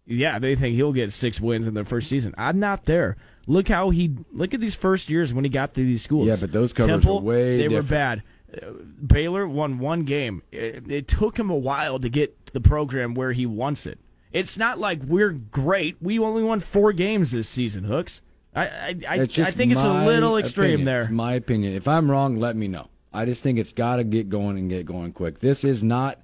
yeah, 0.09 0.39
they 0.39 0.55
think 0.55 0.75
he'll 0.75 0.91
get 0.91 1.13
six 1.13 1.39
wins 1.39 1.67
in 1.67 1.75
the 1.75 1.85
first 1.85 2.09
season. 2.09 2.33
I'm 2.37 2.59
not 2.59 2.85
there. 2.85 3.15
Look 3.45 3.67
how 3.67 3.91
he 3.91 4.15
look 4.31 4.53
at 4.53 4.59
these 4.59 4.75
first 4.75 5.09
years 5.09 5.33
when 5.33 5.43
he 5.43 5.49
got 5.49 5.75
to 5.75 5.81
these 5.81 6.01
schools. 6.01 6.27
Yeah, 6.27 6.35
but 6.39 6.51
those 6.51 6.73
covers 6.73 7.03
Temple, 7.03 7.21
were 7.21 7.33
way 7.33 7.57
They 7.57 7.67
were 7.67 7.83
bad. 7.83 8.23
Uh, 8.51 8.71
Baylor 9.05 9.47
won 9.47 9.77
one 9.77 10.03
game. 10.03 10.41
It, 10.51 10.89
it 10.91 11.07
took 11.07 11.37
him 11.37 11.51
a 11.51 11.55
while 11.55 11.99
to 11.99 12.09
get 12.09 12.47
the 12.47 12.59
program 12.59 13.13
where 13.13 13.33
he 13.33 13.45
wants 13.45 13.85
it. 13.85 13.99
It's 14.31 14.57
not 14.57 14.79
like 14.79 15.01
we're 15.03 15.31
great. 15.31 15.97
We 16.01 16.17
only 16.17 16.43
won 16.43 16.59
four 16.59 16.91
games 16.91 17.31
this 17.31 17.47
season, 17.47 17.83
Hooks. 17.83 18.21
I 18.55 18.65
I, 18.65 18.95
I, 19.07 19.19
I 19.21 19.27
think 19.27 19.71
it's 19.71 19.81
a 19.81 20.05
little 20.05 20.37
extreme 20.37 20.65
opinion. 20.65 20.85
there. 20.85 21.01
It's 21.01 21.09
my 21.11 21.33
opinion. 21.33 21.73
If 21.73 21.87
I'm 21.87 22.09
wrong, 22.09 22.39
let 22.39 22.55
me 22.55 22.67
know. 22.67 22.89
I 23.13 23.25
just 23.25 23.43
think 23.43 23.59
it's 23.59 23.73
got 23.73 23.97
to 23.97 24.03
get 24.03 24.29
going 24.29 24.57
and 24.57 24.69
get 24.69 24.85
going 24.85 25.13
quick. 25.13 25.39
This 25.39 25.63
is 25.63 25.83
not 25.83 26.19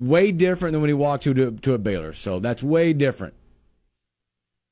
way 0.00 0.32
different 0.32 0.72
than 0.72 0.80
when 0.80 0.88
he 0.88 0.94
walked 0.94 1.24
to 1.24 1.34
to, 1.34 1.50
to 1.52 1.74
a 1.74 1.78
Baylor. 1.78 2.12
So 2.12 2.40
that's 2.40 2.62
way 2.62 2.92
different. 2.92 3.34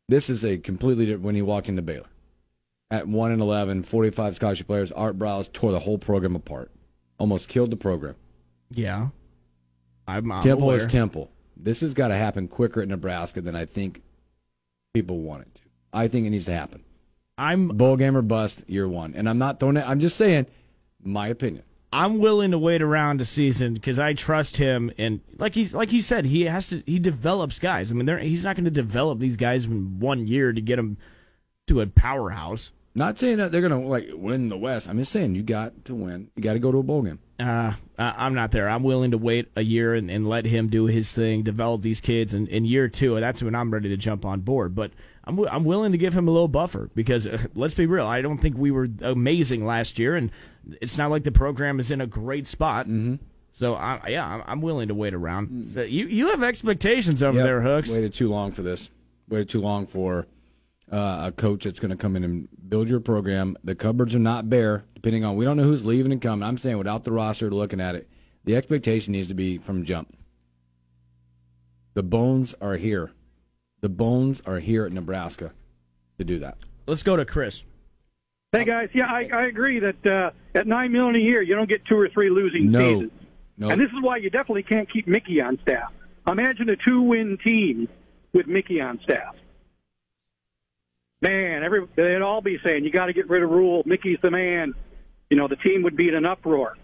This 0.09 0.31
is 0.31 0.45
a 0.45 0.57
completely 0.59 1.05
different 1.05 1.25
when 1.25 1.35
he 1.35 1.43
walked 1.43 1.69
into 1.69 1.83
Baylor. 1.83 2.09
At 2.91 3.07
1 3.07 3.33
and 3.33 3.43
11, 3.43 3.83
45 3.83 4.37
scholarship 4.37 4.67
players, 4.67 4.91
Art 4.93 5.19
Briles 5.19 5.53
tore 5.53 5.73
the 5.73 5.81
whole 5.81 5.99
program 5.99 6.35
apart. 6.35 6.71
Almost 7.19 7.51
killed 7.51 7.71
the 7.71 7.77
program. 7.77 8.15
Yeah. 8.71 9.09
I'm, 10.07 10.33
I'm 10.33 10.43
Temple 10.43 10.69
aware. 10.69 10.79
is 10.79 10.87
Temple. 10.87 11.31
This 11.55 11.81
has 11.83 11.93
got 11.93 12.09
to 12.09 12.15
happen 12.15 12.49
quicker 12.49 12.81
at 12.81 12.89
Nebraska 12.89 13.43
than 13.43 13.55
I 13.55 13.67
think 13.67 14.01
people 14.95 15.19
want 15.21 15.43
it 15.43 15.55
to. 15.57 15.63
I 15.93 16.09
think 16.09 16.27
it 16.27 16.31
needs 16.31 16.47
to 16.47 16.53
happen. 16.53 16.83
I'm 17.37 17.69
Bowl 17.69 17.97
game 17.97 18.17
or 18.17 18.23
bust, 18.23 18.65
year 18.69 18.89
one. 18.89 19.15
And 19.15 19.29
I'm 19.29 19.39
not 19.39 19.61
throwing 19.61 19.77
it. 19.77 19.87
I'm 19.87 20.01
just 20.01 20.17
saying, 20.17 20.47
my 21.03 21.29
opinion. 21.29 21.65
I'm 21.93 22.19
willing 22.19 22.51
to 22.51 22.59
wait 22.59 22.83
around 22.83 23.21
a 23.21 23.25
season 23.25 23.75
because 23.75 23.99
I 23.99 24.13
trust 24.13 24.59
him 24.59 24.93
and 24.99 25.21
like 25.39 25.55
he's 25.55 25.73
like 25.75 25.91
he 25.91 26.03
said 26.03 26.27
he 26.27 26.43
has 26.45 26.69
to 26.69 26.83
he 26.87 26.99
develops 26.99 27.59
guys. 27.59 27.91
I 27.91 27.95
mean 27.95 28.05
they're, 28.07 28.19
he's 28.19 28.45
not 28.45 28.57
going 28.57 28.67
to 28.67 28.71
develop 28.71 29.19
these 29.19 29.37
guys 29.37 29.65
in 29.65 29.99
one 29.99 30.27
year 30.27 30.53
to 30.53 30.61
get 30.61 30.77
them 30.77 30.99
to 31.69 31.81
a 31.81 31.87
powerhouse. 31.87 32.73
Not 32.95 33.19
saying 33.19 33.37
that 33.39 33.53
they're 33.53 33.61
gonna 33.63 33.81
like 33.81 34.09
win 34.13 34.49
the 34.49 34.57
West. 34.59 34.89
I'm 34.89 34.99
just 34.99 35.13
saying 35.13 35.35
you 35.35 35.43
got 35.43 35.85
to 35.87 35.95
win. 35.95 36.31
You 36.37 36.43
got 36.43 36.55
to 36.55 36.59
go 36.59 36.73
to 36.73 36.79
a 36.79 36.83
bowl 36.83 37.03
game. 37.03 37.21
Uh, 37.39 37.75
I- 37.99 38.15
I'm 38.27 38.35
not 38.35 38.51
there. 38.51 38.69
I'm 38.69 38.83
willing 38.83 39.13
to 39.13 39.19
wait 39.19 39.49
a 39.55 39.63
year 39.63 39.95
and, 39.95 40.11
and 40.11 40.29
let 40.29 40.45
him 40.45 40.67
do 40.69 40.87
his 40.87 41.13
thing, 41.13 41.43
develop 41.43 41.83
these 41.83 42.01
kids, 42.01 42.35
and 42.35 42.49
in 42.49 42.65
year 42.65 42.89
two, 42.89 43.19
that's 43.21 43.43
when 43.43 43.55
I'm 43.55 43.73
ready 43.73 43.89
to 43.91 43.97
jump 43.97 44.25
on 44.25 44.41
board. 44.41 44.75
But 44.75 44.91
I'm 45.29 45.37
wi- 45.37 45.55
I'm 45.55 45.65
willing 45.65 45.93
to 45.93 45.99
give 45.99 46.15
him 46.17 46.27
a 46.27 46.31
little 46.31 46.49
buffer 46.49 46.91
because 46.95 47.27
uh, 47.27 47.39
let's 47.55 47.75
be 47.75 47.85
real, 47.87 48.07
I 48.07 48.23
don't 48.23 48.39
think 48.39 48.57
we 48.57 48.71
were 48.71 48.89
amazing 49.03 49.67
last 49.67 49.99
year, 49.99 50.17
and 50.17 50.31
it's 50.81 50.97
not 50.97 51.11
like 51.11 51.23
the 51.25 51.31
program 51.33 51.79
is 51.81 51.91
in 51.91 52.01
a 52.01 52.07
great 52.07 52.49
spot. 52.49 52.87
Mm-hmm. 52.87 53.17
So 53.53 53.75
I, 53.75 54.01
yeah, 54.09 54.25
I'm, 54.27 54.43
I'm 54.47 54.61
willing 54.63 54.89
to 54.89 54.95
wait 54.95 55.13
around. 55.15 55.69
So 55.69 55.83
you 55.83 56.07
you 56.07 56.29
have 56.31 56.43
expectations 56.43 57.23
over 57.23 57.37
Yep. 57.39 57.45
there, 57.45 57.61
Hooks. 57.61 57.91
Waited 57.91 58.15
too 58.15 58.29
long 58.31 58.53
for 58.53 58.63
this. 58.63 58.91
Waited 59.29 59.51
too 59.51 59.61
long 59.61 59.87
for 59.87 60.27
uh, 60.91 61.25
a 61.27 61.33
coach 61.33 61.65
that's 61.65 61.79
going 61.81 61.91
to 61.91 61.97
come 61.97 62.17
in 62.17 62.25
and 62.25 62.49
build 62.69 62.89
your 62.89 63.01
program. 63.01 63.57
The 63.63 63.75
cupboards 63.75 64.15
are 64.15 64.19
not 64.21 64.49
bare. 64.49 64.85
Depending 64.95 65.25
on 65.25 65.37
we 65.37 65.45
don't 65.45 65.57
know 65.59 65.65
who's 65.65 65.85
leaving 65.85 66.11
and 66.13 66.23
coming. 66.23 66.43
I'm 66.49 66.57
saying 66.57 66.79
without 66.79 67.05
the 67.05 67.13
roster 67.13 67.51
looking 67.51 67.81
at 67.81 67.95
it, 67.95 68.09
the 68.45 68.57
expectation 68.57 69.13
needs 69.13 69.29
to 69.29 69.35
be 69.35 69.59
from 69.59 69.85
jump. 69.85 70.17
The 71.95 72.03
bones 72.03 72.55
are 72.61 72.77
here. 72.77 73.11
The 73.81 73.89
bones 73.89 74.41
are 74.47 74.59
here 74.59 74.85
at 74.87 74.93
Nebraska 74.93 75.53
to 76.19 76.25
do 76.25 76.39
that. 76.41 76.59
Let's 76.87 77.03
go 77.03 77.17
to 77.17 77.25
Chris. 77.25 77.63
Hey 78.53 78.65
guys, 78.65 78.89
yeah, 78.95 79.07
I, 79.13 79.29
I 79.33 79.47
agree 79.47 79.79
that 79.81 80.07
uh, 80.07 80.31
at 80.55 80.67
nine 80.67 80.91
million 80.91 81.17
a 81.17 81.19
year, 81.19 81.43
you 81.43 81.55
don't 81.55 81.69
get 81.69 81.85
two 81.85 81.97
or 81.99 82.09
three 82.09 82.31
losing 82.31 82.71
No. 82.71 82.95
seasons, 83.03 83.13
No, 83.59 83.69
and 83.71 83.81
this 83.81 83.89
is 83.91 84.01
why 84.01 84.17
you 84.17 84.31
definitely 84.31 84.63
can't 84.63 84.91
keep 84.91 85.07
Mickey 85.07 85.41
on 85.43 85.59
staff. 85.61 85.93
Imagine 86.27 86.71
a 86.71 86.77
two-win 86.77 87.39
team 87.45 87.89
with 88.33 88.47
Mickey 88.47 88.81
on 88.81 89.01
staff. 89.03 89.37
man, 91.21 91.63
every 91.63 91.87
they'd 91.95 92.23
all 92.23 92.41
be 92.41 92.59
saying 92.65 92.85
you 92.85 92.91
got 92.91 93.07
to 93.07 93.13
get 93.13 93.29
rid 93.29 93.43
of 93.43 93.51
Rhule. 93.51 93.83
Mickey's 93.85 94.19
the 94.23 94.31
man. 94.31 94.75
You 95.31 95.37
know, 95.37 95.47
the 95.47 95.57
team 95.57 95.83
would 95.83 95.97
be 95.97 96.09
in 96.09 96.15
an 96.15 96.25
uproar. 96.25 96.77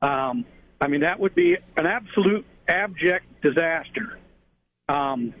Um, 0.00 0.46
I 0.80 0.88
mean, 0.88 1.02
that 1.02 1.20
would 1.20 1.34
be 1.34 1.56
an 1.76 1.86
absolute 1.86 2.46
abject 2.66 3.26
disaster. 3.42 4.18
Um, 4.88 5.34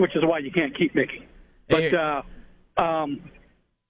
which 0.00 0.14
is 0.16 0.24
why 0.24 0.38
you 0.38 0.50
can't 0.50 0.76
keep 0.76 0.94
Mickey. 0.94 1.26
But 1.68 1.80
Hey. 1.82 1.94
uh, 1.96 2.22
um, 2.82 3.20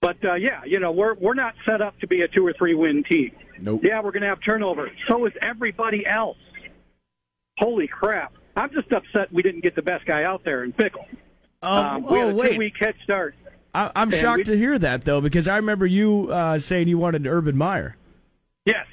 but 0.00 0.16
uh, 0.24 0.34
yeah, 0.34 0.64
you 0.64 0.78
know, 0.80 0.92
we're 0.92 1.14
we're 1.14 1.34
not 1.34 1.54
set 1.64 1.80
up 1.80 1.98
to 2.00 2.06
be 2.06 2.22
a 2.22 2.28
two 2.28 2.46
or 2.46 2.52
three 2.52 2.74
win 2.74 3.02
team. 3.04 3.32
Nope. 3.60 3.80
Yeah, 3.84 4.00
we're 4.02 4.12
going 4.12 4.22
to 4.22 4.28
have 4.28 4.40
turnover. 4.44 4.90
So 5.08 5.26
is 5.26 5.32
everybody 5.40 6.06
else. 6.06 6.36
Holy 7.58 7.86
crap! 7.88 8.34
I'm 8.54 8.70
just 8.72 8.92
upset 8.92 9.32
we 9.32 9.42
didn't 9.42 9.62
get 9.62 9.74
the 9.74 9.82
best 9.82 10.04
guy 10.04 10.24
out 10.24 10.44
there 10.44 10.62
in 10.64 10.72
Fickell. 10.74 11.06
Oh, 11.62 11.74
Um, 11.76 12.02
we 12.04 12.18
had 12.18 12.34
oh 12.34 12.40
a 12.42 12.50
two 12.52 12.58
week 12.58 12.74
head 12.78 12.94
start. 13.02 13.34
I, 13.74 13.90
I'm 13.96 14.10
shocked 14.10 14.38
we- 14.38 14.44
to 14.44 14.56
hear 14.58 14.78
that 14.78 15.04
though, 15.04 15.20
because 15.22 15.48
I 15.48 15.56
remember 15.56 15.86
you 15.86 16.28
uh, 16.30 16.58
saying 16.58 16.88
you 16.88 16.98
wanted 16.98 17.26
Urban 17.26 17.56
Meyer. 17.56 17.96
Yes, 18.66 18.86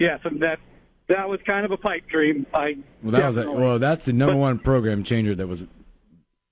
yes, 0.00 0.18
and 0.24 0.40
that 0.42 0.58
that 1.08 1.28
was 1.28 1.40
kind 1.46 1.64
of 1.64 1.70
a 1.70 1.76
pipe 1.76 2.06
dream. 2.08 2.46
I 2.52 2.76
Well, 3.02 3.12
that 3.12 3.24
was 3.26 3.36
a, 3.36 3.50
well, 3.50 3.78
that's 3.78 4.04
the 4.04 4.12
number 4.12 4.34
But- 4.34 4.38
one 4.38 4.58
program 4.58 5.04
changer 5.04 5.34
that 5.36 5.46
was 5.46 5.68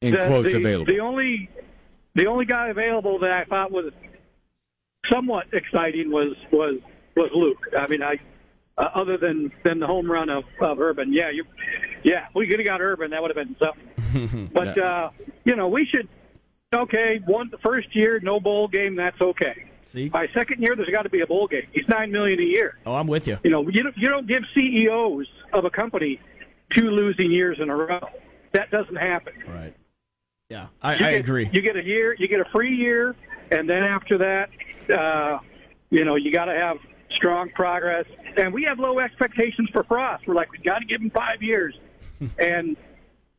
in 0.01 0.13
the, 0.13 0.27
quotes 0.27 0.53
the, 0.53 0.59
available. 0.59 0.93
The 0.93 1.01
only 1.01 1.49
the 2.15 2.27
only 2.27 2.45
guy 2.45 2.69
available 2.69 3.19
that 3.21 3.33
I 3.33 3.45
thought 3.45 3.71
was 3.71 3.93
somewhat 5.11 5.47
exciting 5.53 6.11
was 6.11 6.35
was 6.53 6.81
was 7.17 7.31
Luke. 7.35 7.67
I 7.77 7.87
mean, 7.87 8.03
I 8.03 8.19
uh, 8.77 8.89
other 8.95 9.17
than 9.17 9.53
than 9.65 9.81
the 9.81 9.87
home 9.87 10.11
run 10.11 10.29
of, 10.29 10.45
of 10.61 10.81
Urban, 10.81 11.13
yeah, 11.13 11.31
you, 11.31 11.45
yeah, 12.03 12.27
we 12.35 12.47
could 12.47 12.59
have 12.59 12.67
got 12.67 12.81
Urban. 12.81 13.11
That 13.11 13.23
would 13.23 13.35
have 13.35 13.47
been 13.47 13.57
something. 13.59 14.51
but 14.53 14.77
Yeah. 14.77 14.85
uh, 14.85 15.11
you 15.45 15.57
know, 15.57 15.69
we 15.69 15.87
should. 15.87 16.09
Okay, 16.73 17.19
one 17.25 17.49
the 17.51 17.57
first 17.59 17.97
year, 17.97 18.21
no 18.21 18.39
bowl 18.41 18.69
game. 18.69 18.95
That's 18.95 19.19
okay. 19.21 19.71
See? 19.87 20.11
By 20.11 20.29
second 20.35 20.61
year, 20.61 20.77
there's 20.77 20.91
got 20.91 21.05
to 21.05 21.09
be 21.09 21.23
a 21.23 21.27
bowl 21.27 21.49
game. 21.49 21.67
He's 21.73 21.89
nine 21.89 22.13
million 22.13 22.39
a 22.41 22.43
year. 22.43 22.77
Oh, 22.85 22.95
I'm 22.95 23.07
with 23.07 23.27
you. 23.27 23.39
You 23.43 23.49
know, 23.51 23.67
you 23.67 23.85
don't, 23.85 23.97
you 23.97 24.09
don't 24.09 24.27
give 24.27 24.43
CEOs 24.55 25.27
of 25.55 25.65
a 25.65 25.71
company 25.71 26.21
two 26.71 26.91
losing 26.91 27.31
years 27.33 27.57
in 27.59 27.71
a 27.71 27.75
row. 27.75 28.01
That 28.53 28.71
doesn't 28.71 28.97
happen. 28.97 29.33
Right. 29.49 29.75
Yeah, 30.49 30.69
I, 30.81 30.95
I 30.95 30.97
get- 30.99 31.15
agree. 31.21 31.51
You 31.53 31.61
get 31.61 31.77
a 31.77 31.85
year, 31.85 32.15
you 32.19 32.27
get 32.27 32.41
a 32.41 32.47
free 32.47 32.75
year, 32.75 33.15
and 33.51 33.69
then 33.69 33.83
after 33.85 34.19
that, 34.19 34.49
uh, 34.91 35.41
you 35.91 36.05
know, 36.07 36.15
you 36.17 36.33
got 36.33 36.47
to 36.47 36.55
have 36.55 36.79
strong 37.11 37.51
progress. 37.51 38.07
And 38.37 38.55
we 38.55 38.65
have 38.65 38.79
low 38.79 38.99
expectations 38.99 39.69
for 39.71 39.83
Frost. 39.85 40.27
We're 40.27 40.35
like, 40.35 40.51
we 40.51 40.59
got 40.59 40.79
to 40.79 40.85
give 40.87 41.03
him 41.03 41.11
five 41.11 41.43
years, 41.43 41.79
and 42.39 42.77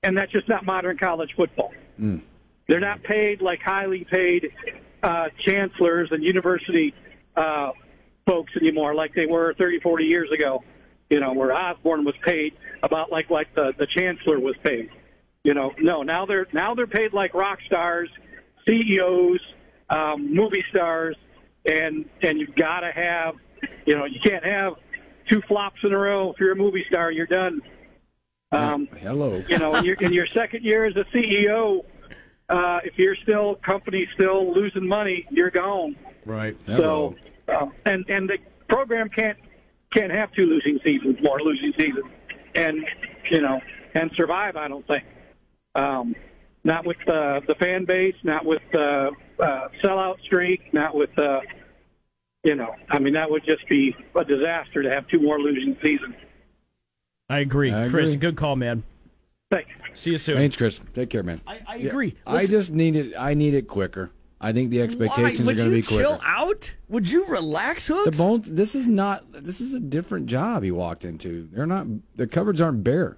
and 0.04 0.16
that's 0.18 0.32
just 0.32 0.48
not 0.48 0.66
modern 0.66 0.98
college 0.98 1.34
football. 1.36 1.74
They're 2.68 2.80
not 2.80 3.02
paid 3.04 3.42
like 3.42 3.62
highly 3.62 4.04
paid 4.06 4.52
uh, 5.02 5.30
chancellors 5.40 6.10
and 6.12 6.24
university 6.24 6.94
uh, 7.36 7.72
folks 8.28 8.56
anymore, 8.56 8.94
like 8.94 9.14
they 9.16 9.26
were 9.26 9.54
30, 9.56 9.80
40 9.80 10.06
years 10.06 10.32
ago. 10.32 10.64
You 11.10 11.20
know, 11.20 11.34
where 11.34 11.52
Osborne 11.52 12.06
was 12.06 12.16
paid 12.24 12.54
about 12.84 13.12
like 13.12 13.32
like 13.32 13.56
the 13.56 13.74
the 13.76 13.88
chancellor 13.88 14.40
was 14.40 14.56
paid. 14.64 14.92
You 15.50 15.56
know, 15.56 15.74
no, 15.80 16.04
now 16.04 16.28
they're 16.28 16.46
now 16.54 16.76
they're 16.76 16.86
paid 16.86 17.12
like 17.12 17.34
rock 17.34 17.58
stars, 17.66 18.08
CEOs, 18.68 19.40
um, 19.90 20.32
movie 20.32 20.64
stars, 20.70 21.16
and 21.66 22.08
and 22.22 22.40
you've 22.40 22.54
got 22.54 22.82
to 22.82 22.92
have, 22.92 23.34
you 23.88 23.96
know, 23.98 24.06
you 24.06 24.20
can't 24.24 24.46
have 24.46 24.76
two 25.28 25.42
flops 25.48 25.80
in 25.84 25.92
a 25.92 25.98
row. 25.98 26.32
If 26.32 26.40
you're 26.40 26.52
a 26.52 26.56
movie 26.56 26.86
star, 26.88 27.10
you're 27.10 27.26
done. 27.26 27.64
Um, 28.52 28.90
Hello. 29.02 29.44
you 29.50 29.58
know, 29.58 29.74
in 29.74 29.86
your, 29.86 29.96
in 29.96 30.14
your 30.14 30.28
second 30.28 30.64
year 30.64 30.86
as 30.86 30.96
a 30.96 31.06
CEO, 31.06 31.84
uh, 32.50 32.82
if 32.84 33.00
you're 33.00 33.16
still 33.16 33.56
company 33.56 34.08
still 34.14 34.54
losing 34.54 34.88
money, 34.88 35.26
you're 35.32 35.50
gone. 35.50 35.96
Right. 36.28 36.56
Hello. 36.68 37.16
So, 37.48 37.52
uh, 37.52 37.70
and 37.88 38.06
and 38.08 38.30
the 38.30 38.38
program 38.68 39.10
can't 39.10 39.40
can't 39.92 40.12
have 40.12 40.32
two 40.32 40.46
losing 40.46 40.80
seasons, 40.84 41.18
more 41.24 41.42
losing 41.42 41.74
seasons, 41.74 42.06
and 42.54 42.86
you 43.32 43.42
know, 43.42 43.60
and 43.96 44.12
survive. 44.16 44.56
I 44.56 44.68
don't 44.68 44.86
think. 44.86 45.06
Um, 45.80 46.16
not 46.64 46.86
with 46.86 46.98
uh, 47.08 47.40
the 47.48 47.56
fan 47.56 47.86
base, 47.86 48.16
not 48.24 48.46
with 48.46 48.62
uh, 48.74 49.12
uh, 49.40 49.68
sellout 49.84 50.22
streak, 50.24 50.74
not 50.74 50.94
with 50.96 51.18
uh, 51.18 51.40
you 52.44 52.56
know. 52.56 52.76
I 52.90 53.00
mean, 53.00 53.14
that 53.14 53.30
would 53.32 53.46
just 53.46 53.68
be 53.70 53.96
a 54.16 54.26
disaster 54.26 54.84
to 54.84 54.90
have 54.90 55.08
two 55.08 55.20
more 55.22 55.40
losing 55.40 55.78
seasons. 55.82 56.16
I 57.30 57.40
agree. 57.40 57.74
I 57.74 57.88
Chris, 57.90 58.16
good 58.16 58.36
call, 58.36 58.56
man. 58.56 58.84
Thanks. 59.52 59.70
See 59.96 60.12
you 60.12 60.18
soon. 60.18 60.38
Thanks, 60.38 60.58
Chris. 60.58 60.80
Take 60.94 61.10
care, 61.10 61.24
man. 61.24 61.42
I, 61.48 61.60
I 61.68 61.76
Yeah, 61.76 61.90
agree. 61.90 62.16
I 62.28 62.46
just 62.46 62.72
need 62.72 62.96
it. 62.96 63.14
I 63.18 63.34
need 63.34 63.54
it 63.54 63.68
quicker. 63.68 64.12
I 64.42 64.54
think 64.54 64.70
the 64.72 64.82
expectations 64.82 65.42
why? 65.48 65.54
are 65.54 65.56
going 65.56 65.58
to 65.58 65.64
Would 65.66 65.72
be 65.72 65.78
you 65.78 65.84
quicker. 65.84 66.04
chill 66.04 66.20
out? 66.24 66.74
Would 66.88 67.10
you 67.10 67.26
relax, 67.26 67.88
The 67.88 67.96
Hooks? 67.96 68.18
bones. 68.18 68.52
This 68.52 68.74
is 68.76 68.88
not. 68.88 69.26
This 69.32 69.60
is 69.62 69.74
a 69.74 69.80
different 69.80 70.28
job 70.28 70.64
he 70.64 70.72
walked 70.72 71.04
into. 71.06 71.48
They're 71.52 71.66
not. 71.66 71.88
The 72.16 72.28
cupboards 72.28 72.62
aren't 72.62 72.84
bare. 72.84 73.18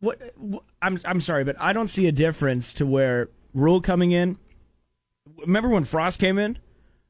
What, 0.00 0.20
what? 0.36 0.64
I'm 0.84 1.00
I'm 1.04 1.20
sorry, 1.20 1.44
but 1.44 1.56
I 1.58 1.72
don't 1.72 1.88
see 1.88 2.06
a 2.06 2.12
difference 2.12 2.72
to 2.74 2.86
where 2.86 3.28
Rhule 3.54 3.80
coming 3.80 4.12
in. 4.12 4.38
Remember 5.38 5.68
when 5.70 5.84
Frost 5.84 6.20
came 6.20 6.38
in? 6.38 6.58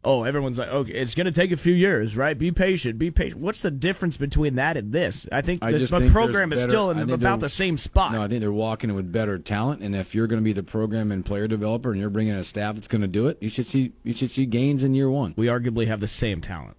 Oh, 0.07 0.25
everyone's 0.25 0.59
like, 0.59 0.69
okay, 0.69 0.93
it's 0.93 1.15
going 1.15 1.25
to 1.25 1.33
take 1.33 1.51
a 1.51 1.57
few 1.57 1.73
years, 1.73 2.15
right? 2.15 2.39
Be 2.39 2.53
patient, 2.53 2.99
be 2.99 3.11
patient. 3.11 3.41
What's 3.41 3.63
the 3.63 3.71
difference 3.71 4.19
between 4.19 4.57
that 4.57 4.77
and 4.77 4.93
this? 4.93 5.27
I 5.33 5.41
think 5.41 5.63
I 5.63 5.73
the, 5.73 5.79
just 5.79 5.93
the 5.93 6.01
think 6.01 6.13
program 6.13 6.53
is 6.53 6.61
better- 6.61 6.71
still 6.71 6.91
in 6.91 7.11
about 7.11 7.41
the 7.41 7.49
same 7.49 7.79
spot. 7.79 8.13
No, 8.13 8.23
I 8.23 8.29
think 8.29 8.43
they're 8.43 8.53
walking 8.53 8.91
in 8.91 8.97
with 8.97 9.11
better 9.11 9.39
talent. 9.39 9.81
And 9.81 9.97
if 9.97 10.15
you're 10.15 10.27
going 10.27 10.41
to 10.41 10.45
be 10.45 10.53
the 10.53 10.63
program 10.63 11.11
and 11.11 11.25
player 11.25 11.49
developer, 11.49 11.91
and 11.91 11.99
you're 11.99 12.11
bringing 12.11 12.35
a 12.35 12.45
staff 12.45 12.75
that's 12.75 12.87
going 12.89 13.01
to 13.01 13.09
do 13.09 13.29
it, 13.29 13.39
you 13.41 13.49
should 13.49 13.67
see. 13.67 13.93
You 14.03 14.13
should 14.13 14.31
see 14.31 14.45
gains 14.45 14.85
in 14.85 14.95
year 14.95 15.09
one. 15.09 15.33
we 15.39 15.47
arguably 15.47 15.87
have 15.87 16.01
the 16.01 16.09
same 16.09 16.43
talent. 16.43 16.77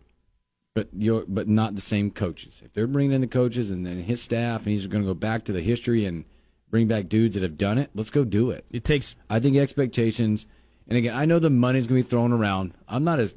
But 0.75 0.89
you 0.95 1.25
but 1.27 1.47
not 1.47 1.73
the 1.75 1.81
same 1.81 2.11
coaches. 2.11 2.61
If 2.63 2.73
they're 2.73 2.85
bringing 2.85 3.13
in 3.13 3.21
the 3.21 3.27
coaches 3.27 3.71
and 3.71 3.85
then 3.87 4.03
his 4.03 4.21
staff, 4.21 4.63
and 4.63 4.69
he's 4.73 4.85
going 4.85 5.03
to 5.03 5.07
go 5.07 5.13
back 5.15 5.45
to 5.45 5.51
the 5.51 5.61
history 5.61 6.05
and 6.05 6.25
bring 6.69 6.87
back 6.87 7.07
dudes 7.09 7.35
that 7.35 7.43
have 7.43 7.57
done 7.57 7.77
it, 7.77 7.89
let's 7.93 8.09
go 8.11 8.23
do 8.23 8.51
it. 8.51 8.65
It 8.71 8.83
takes 8.83 9.15
I 9.29 9.39
think 9.39 9.57
expectations, 9.57 10.45
and 10.87 10.97
again, 10.97 11.15
I 11.15 11.25
know 11.25 11.39
the 11.39 11.49
money's 11.49 11.87
going 11.87 12.01
to 12.01 12.05
be 12.05 12.09
thrown 12.09 12.31
around. 12.31 12.73
I'm 12.87 13.03
not 13.03 13.19
as 13.19 13.35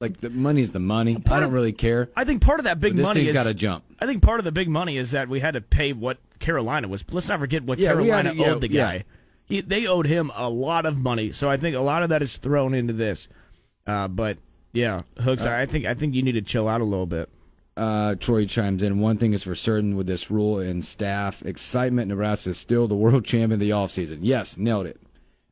like 0.00 0.18
the 0.20 0.30
money's 0.30 0.72
the 0.72 0.80
money. 0.80 1.16
I 1.30 1.40
don't 1.40 1.52
really 1.52 1.72
care. 1.72 2.10
I 2.16 2.24
think 2.24 2.42
part 2.42 2.60
of 2.60 2.64
that 2.64 2.80
big 2.80 2.96
money 2.98 3.26
is 3.26 3.32
got 3.32 3.44
to 3.44 3.54
jump. 3.54 3.84
I 4.00 4.06
think 4.06 4.22
part 4.22 4.38
of 4.40 4.44
the 4.44 4.52
big 4.52 4.68
money 4.68 4.98
is 4.98 5.12
that 5.12 5.28
we 5.28 5.40
had 5.40 5.54
to 5.54 5.60
pay 5.60 5.92
what 5.92 6.18
Carolina 6.40 6.88
was. 6.88 7.04
Let's 7.10 7.28
not 7.28 7.38
forget 7.38 7.62
what 7.64 7.78
Yeah, 7.78 7.92
Carolina 7.92 8.30
to- 8.32 8.36
yeah, 8.36 8.50
owed 8.50 8.60
the 8.60 8.70
yeah. 8.70 8.82
guy. 8.98 9.04
He, 9.46 9.60
they 9.60 9.86
owed 9.86 10.06
him 10.06 10.32
a 10.34 10.48
lot 10.48 10.86
of 10.86 10.96
money, 10.98 11.30
so 11.32 11.50
I 11.50 11.58
think 11.58 11.76
a 11.76 11.80
lot 11.80 12.02
of 12.02 12.08
that 12.08 12.22
is 12.22 12.36
thrown 12.38 12.72
into 12.74 12.92
this. 12.94 13.28
Uh, 13.86 14.08
but 14.08 14.38
yeah, 14.72 15.02
hooks. 15.18 15.44
I 15.44 15.66
think 15.66 15.84
I 15.84 15.92
think 15.94 16.14
you 16.14 16.22
need 16.22 16.32
to 16.32 16.42
chill 16.42 16.66
out 16.66 16.80
a 16.80 16.84
little 16.84 17.06
bit. 17.06 17.28
Uh, 17.76 18.14
Troy 18.14 18.46
chimes 18.46 18.82
in. 18.82 19.00
One 19.00 19.18
thing 19.18 19.32
is 19.32 19.42
for 19.42 19.54
certain 19.54 19.96
with 19.96 20.06
this 20.06 20.30
Rhule 20.30 20.60
and 20.60 20.84
staff 20.84 21.42
excitement. 21.44 22.08
Nebraska 22.08 22.50
is 22.50 22.58
still 22.58 22.86
the 22.86 22.94
world 22.94 23.24
champion 23.24 23.52
of 23.52 23.60
the 23.60 23.70
offseason. 23.70 24.18
Yes, 24.22 24.56
nailed 24.56 24.86
it. 24.86 25.00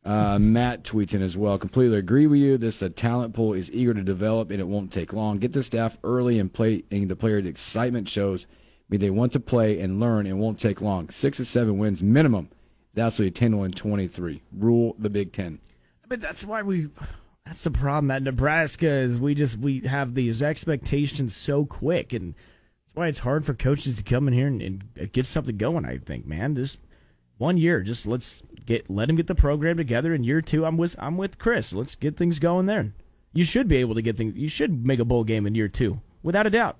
Uh, 0.04 0.38
Matt 0.38 0.82
tweets 0.82 1.14
in 1.14 1.22
as 1.22 1.36
well. 1.36 1.58
Completely 1.58 1.96
agree 1.96 2.26
with 2.26 2.40
you. 2.40 2.58
This 2.58 2.82
uh, 2.82 2.88
talent 2.94 3.34
pool 3.34 3.52
is 3.52 3.70
eager 3.72 3.94
to 3.94 4.02
develop, 4.02 4.50
and 4.50 4.60
it 4.60 4.66
won't 4.66 4.92
take 4.92 5.12
long. 5.12 5.38
Get 5.38 5.52
the 5.52 5.62
staff 5.62 5.96
early 6.02 6.38
and 6.40 6.52
play, 6.52 6.82
and 6.90 7.08
the 7.08 7.14
players' 7.14 7.46
excitement 7.46 8.08
shows 8.08 8.46
me 8.88 8.98
they 8.98 9.10
want 9.10 9.32
to 9.32 9.40
play 9.40 9.78
and 9.80 10.00
learn. 10.00 10.26
It 10.26 10.32
won't 10.32 10.58
take 10.58 10.80
long. 10.80 11.08
Six 11.10 11.38
or 11.38 11.44
seven 11.44 11.78
wins 11.78 12.02
minimum. 12.02 12.48
Absolutely 12.96 13.30
10 13.30 13.56
1 13.58 13.70
23. 13.72 14.42
Rule 14.58 14.96
the 14.98 15.08
Big 15.08 15.32
Ten. 15.32 15.60
But 16.08 16.20
that's 16.20 16.44
why 16.44 16.62
we. 16.62 16.88
That's 17.46 17.64
the 17.64 17.70
problem 17.70 18.10
at 18.10 18.22
Nebraska 18.22 18.88
is 18.88 19.16
we 19.16 19.34
just 19.34 19.58
we 19.58 19.80
have 19.80 20.14
these 20.14 20.42
expectations 20.42 21.34
so 21.36 21.64
quick, 21.64 22.12
and 22.12 22.34
that's 22.34 22.94
why 22.94 23.08
it's 23.08 23.18
hard 23.20 23.44
for 23.44 23.52
coaches 23.54 23.96
to 23.96 24.02
come 24.04 24.28
in 24.28 24.34
here 24.34 24.46
and, 24.46 24.62
and 24.62 25.12
get 25.12 25.26
something 25.26 25.56
going. 25.56 25.84
I 25.84 25.98
think, 25.98 26.26
man, 26.26 26.54
just 26.54 26.78
one 27.38 27.56
year, 27.58 27.82
just 27.82 28.06
let's 28.06 28.42
get 28.64 28.88
let 28.88 29.10
him 29.10 29.16
get 29.16 29.26
the 29.26 29.34
program 29.34 29.76
together. 29.76 30.14
In 30.14 30.24
year 30.24 30.40
two, 30.40 30.64
I'm 30.64 30.76
with 30.76 30.94
I'm 30.98 31.16
with 31.16 31.38
Chris. 31.38 31.72
Let's 31.72 31.96
get 31.96 32.16
things 32.16 32.38
going 32.38 32.66
there. 32.66 32.94
You 33.34 33.44
should 33.44 33.66
be 33.66 33.76
able 33.78 33.96
to 33.96 34.02
get 34.02 34.16
things. 34.16 34.36
You 34.36 34.48
should 34.48 34.86
make 34.86 35.00
a 35.00 35.04
bowl 35.04 35.24
game 35.24 35.46
in 35.46 35.54
year 35.54 35.68
two, 35.68 36.00
without 36.22 36.46
a 36.46 36.50
doubt. 36.50 36.76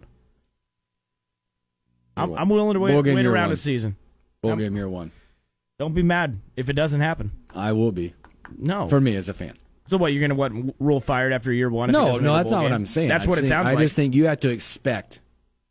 I'm, 2.16 2.35
I'm 2.35 2.48
willing 2.51 2.75
to 2.75 2.81
wait, 2.81 2.94
wait 2.94 3.27
around 3.27 3.46
one. 3.46 3.53
a 3.53 3.57
season. 3.57 3.96
Bowl 4.42 4.53
I'm- 4.53 4.59
game 4.61 4.77
year 4.77 4.88
one. 4.88 5.11
Don't 5.79 5.94
be 5.94 6.03
mad 6.03 6.38
if 6.57 6.68
it 6.68 6.75
doesn't 6.75 7.01
happen. 7.01 7.33
I 7.55 7.72
will 7.72 7.90
be. 7.90 8.14
No. 8.57 8.88
For 8.88 9.01
me 9.01 9.16
as 9.16 9.29
a 9.29 9.35
fan. 9.35 9.57
So 9.92 9.98
what? 9.98 10.12
You're 10.12 10.22
gonna 10.26 10.35
what? 10.35 10.52
Rhule 10.81 11.00
fired 11.00 11.33
after 11.33 11.52
year 11.52 11.68
one? 11.70 11.92
No, 11.92 12.16
no, 12.18 12.35
that's 12.35 12.50
not 12.50 12.62
what? 12.62 12.72
I'm 12.72 12.87
saying. 12.87 13.09
That's 13.09 13.26
I 13.26 13.28
what 13.28 13.38
it 13.38 13.42
think- 13.42 13.48
sounds 13.50 13.68
I 13.68 13.74
like. 13.74 13.85
just 13.85 13.94
think 13.94 14.14
you 14.14 14.26
have 14.26 14.40
to 14.40 14.48
expect 14.50 15.20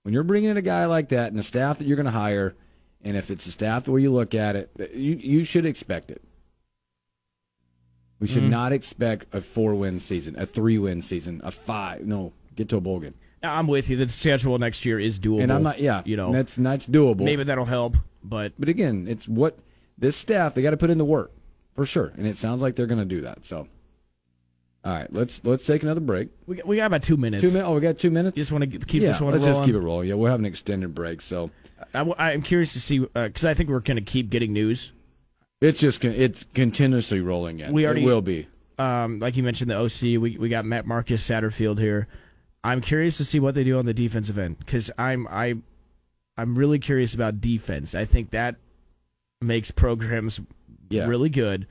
when 0.03 0.13
you're 0.13 0.23
bringing 0.23 0.49
in 0.51 0.57
a 0.57 0.61
guy 0.61 0.85
like 0.85 1.09
that 1.09 1.31
and 1.31 1.39
a 1.39 1.43
staff 1.43 1.79
that 1.79 1.87
you're 1.87 1.95
going 1.97 2.05
to 2.05 2.11
hire, 2.11 2.55
and 3.03 3.17
if 3.17 3.29
it's 3.31 3.45
a 3.47 3.51
staff 3.51 3.85
the 3.85 3.91
way 3.91 4.01
you 4.01 4.11
look 4.13 4.33
at 4.35 4.55
it, 4.55 4.69
you 4.93 5.15
you 5.15 5.43
should 5.43 5.65
expect 5.65 6.11
it. 6.11 6.21
We 8.19 8.27
should 8.27 8.43
Mm-hmm. 8.43 8.51
not 8.51 8.71
expect 8.73 9.33
a 9.33 9.41
four 9.41 9.73
win 9.73 9.99
season, 9.99 10.35
a 10.37 10.45
three 10.45 10.77
win 10.77 11.01
season, 11.01 11.41
a 11.43 11.49
five. 11.51 12.05
No, 12.05 12.33
get 12.55 12.69
to 12.69 12.77
a 12.77 12.81
bowl 12.81 12.99
game. 12.99 13.15
I'm 13.41 13.65
with 13.65 13.89
you. 13.89 13.97
The 13.97 14.07
schedule 14.09 14.59
next 14.59 14.85
year 14.85 14.99
is 14.99 15.17
doable. 15.17 15.41
And 15.41 15.51
I'm 15.51 15.63
not. 15.63 15.79
Yeah, 15.79 16.03
you 16.05 16.15
know, 16.15 16.31
that's 16.31 16.55
that's 16.57 16.85
doable. 16.85 17.21
maybe 17.21 17.43
that'll 17.43 17.65
help. 17.65 17.97
But 18.23 18.53
but 18.59 18.69
again, 18.69 19.07
it's 19.09 19.27
what 19.27 19.57
this 19.97 20.15
staff 20.15 20.53
they 20.53 20.61
got 20.61 20.69
to 20.71 20.77
put 20.77 20.91
in 20.91 20.99
the 20.99 21.05
work 21.05 21.31
for 21.73 21.83
sure, 21.87 22.11
and 22.17 22.27
it 22.27 22.37
sounds 22.37 22.61
like 22.61 22.75
they're 22.75 22.85
going 22.85 22.99
to 22.99 23.05
do 23.05 23.21
that. 23.21 23.43
So 23.45 23.67
All 24.83 24.93
right, 24.93 25.13
let's 25.13 25.43
let's 25.45 25.65
take 25.65 25.83
another 25.83 26.01
break. 26.01 26.29
We 26.47 26.55
got, 26.55 26.67
we 26.67 26.75
got 26.77 26.85
about 26.87 27.03
two 27.03 27.17
minutes. 27.17 27.41
Two 27.43 27.51
minutes. 27.51 27.67
Oh, 27.67 27.75
we 27.75 27.81
got 27.81 27.99
two 27.99 28.09
minutes. 28.09 28.35
You 28.35 28.41
just 28.41 28.51
want 28.51 28.63
to 28.71 28.79
keep 28.79 29.01
yeah, 29.01 29.09
this 29.09 29.21
one 29.21 29.31
let's 29.31 29.43
rolling. 29.45 29.59
just 29.59 29.65
keep 29.65 29.75
it 29.75 29.79
rolling. 29.79 30.09
Yeah, 30.09 30.15
we'll 30.15 30.31
have 30.31 30.39
an 30.39 30.45
extended 30.45 30.95
break. 30.95 31.21
So 31.21 31.51
I, 31.93 32.31
am 32.31 32.41
curious 32.41 32.73
to 32.73 32.81
see 32.81 32.99
because 32.99 33.45
I 33.45 33.53
think 33.53 33.69
we're 33.69 33.79
going 33.79 33.97
to 33.97 34.01
keep 34.03 34.31
getting 34.31 34.53
news. 34.53 34.91
it's 35.61 35.79
just 35.79 36.03
it's 36.03 36.45
continuously 36.55 37.21
rolling 37.21 37.59
in. 37.59 37.73
We 37.73 37.85
already- 37.85 38.01
it 38.03 38.05
will 38.05 38.21
be. 38.21 38.47
Um, 38.79 39.19
like 39.19 39.37
you 39.37 39.43
mentioned, 39.43 39.69
the 39.69 39.77
OC. 39.77 40.19
We 40.19 40.37
we 40.39 40.49
got 40.49 40.65
Matt 40.65 40.87
Marcus 40.87 41.27
Satterfield 41.27 41.77
here. 41.77 42.07
I'm 42.63 42.81
curious 42.81 43.17
to 43.17 43.25
see 43.25 43.39
what 43.39 43.53
they 43.53 43.63
do 43.63 43.77
on 43.77 43.85
the 43.85 43.93
defensive 43.93 44.39
end 44.39 44.57
because 44.57 44.89
I'm 44.97 45.27
I 45.29 45.55
I'm 46.37 46.57
really 46.57 46.79
curious 46.79 47.13
about 47.13 47.39
defense. 47.39 47.93
I 47.93 48.05
think 48.05 48.31
that 48.31 48.55
makes 49.41 49.69
programs 49.69 50.39
Yeah. 50.89 51.05
really 51.05 51.29
good, 51.29 51.67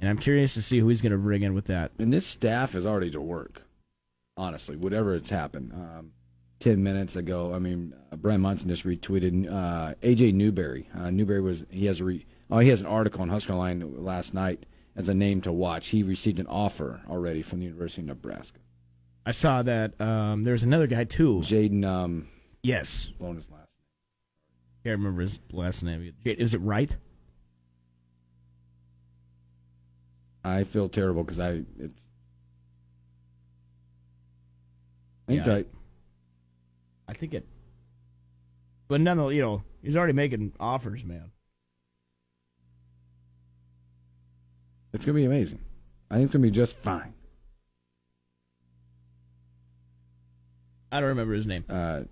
and 0.00 0.08
I'm 0.10 0.18
curious 0.18 0.54
to 0.54 0.62
see 0.62 0.78
who 0.78 0.88
he's 0.88 1.00
going 1.02 1.12
to 1.12 1.18
bring 1.18 1.42
in 1.42 1.54
with 1.54 1.66
that. 1.66 1.92
And 1.98 2.12
this 2.12 2.26
staff 2.26 2.74
is 2.74 2.86
already 2.86 3.10
to 3.12 3.20
work. 3.20 3.62
Honestly, 4.36 4.76
whatever 4.76 5.14
it's 5.14 5.30
happened. 5.30 5.72
Um, 5.72 6.12
Ten 6.60 6.82
minutes 6.82 7.14
ago, 7.14 7.52
I 7.52 7.58
mean, 7.58 7.92
uh, 8.10 8.16
Brian 8.16 8.40
Munson 8.40 8.68
just 8.70 8.84
retweeted 8.86 9.50
uh, 9.52 9.94
AJ 10.02 10.32
Newberry. 10.34 10.88
Uh, 10.96 11.10
Newberry 11.10 11.42
was 11.42 11.66
he 11.68 11.84
has 11.86 12.00
a 12.00 12.04
re, 12.04 12.24
oh 12.50 12.60
he 12.60 12.70
has 12.70 12.80
an 12.80 12.86
article 12.86 13.20
on 13.20 13.28
Husker 13.28 13.54
Line 13.54 14.02
last 14.02 14.32
night 14.32 14.64
as 14.96 15.08
a 15.10 15.14
name 15.14 15.42
to 15.42 15.52
watch. 15.52 15.88
He 15.88 16.02
received 16.02 16.38
an 16.38 16.46
offer 16.46 17.02
already 17.10 17.42
from 17.42 17.58
the 17.58 17.66
University 17.66 18.02
of 18.02 18.06
Nebraska. 18.06 18.60
I 19.26 19.32
saw 19.32 19.62
that 19.62 20.00
um, 20.00 20.44
there's 20.44 20.62
another 20.62 20.86
guy 20.86 21.04
too. 21.04 21.40
Jaden, 21.44 21.84
um, 21.84 22.28
Yes, 22.62 23.08
blown 23.18 23.36
his 23.36 23.50
last. 23.50 23.68
can't 24.84 24.96
remember 24.98 25.20
his 25.22 25.40
last 25.52 25.82
name. 25.82 26.14
Is 26.24 26.54
it 26.54 26.60
right? 26.62 26.96
I 30.44 30.64
feel 30.64 30.88
terrible 30.88 31.24
because 31.24 31.40
I 31.40 31.62
it's. 31.78 32.06
Hang 35.26 35.38
Yeah. 35.38 35.44
tight. 35.44 35.68
I 37.08 37.14
think 37.14 37.32
it. 37.34 37.46
But 38.88 39.00
nonetheless, 39.00 39.34
you 39.34 39.40
know, 39.42 39.62
he's 39.82 39.96
already 39.96 40.12
making 40.12 40.52
offers, 40.60 41.02
man. 41.04 41.30
It's 44.92 45.04
gonna 45.06 45.16
be 45.16 45.24
amazing. 45.24 45.60
I 46.10 46.16
think 46.16 46.26
it's 46.26 46.34
gonna 46.34 46.42
be 46.42 46.50
just 46.50 46.78
fine. 46.78 47.14
I 50.92 51.00
don't 51.00 51.08
remember 51.08 51.34
his 51.34 51.46
name. 51.46 51.64
Uh, 51.68 52.02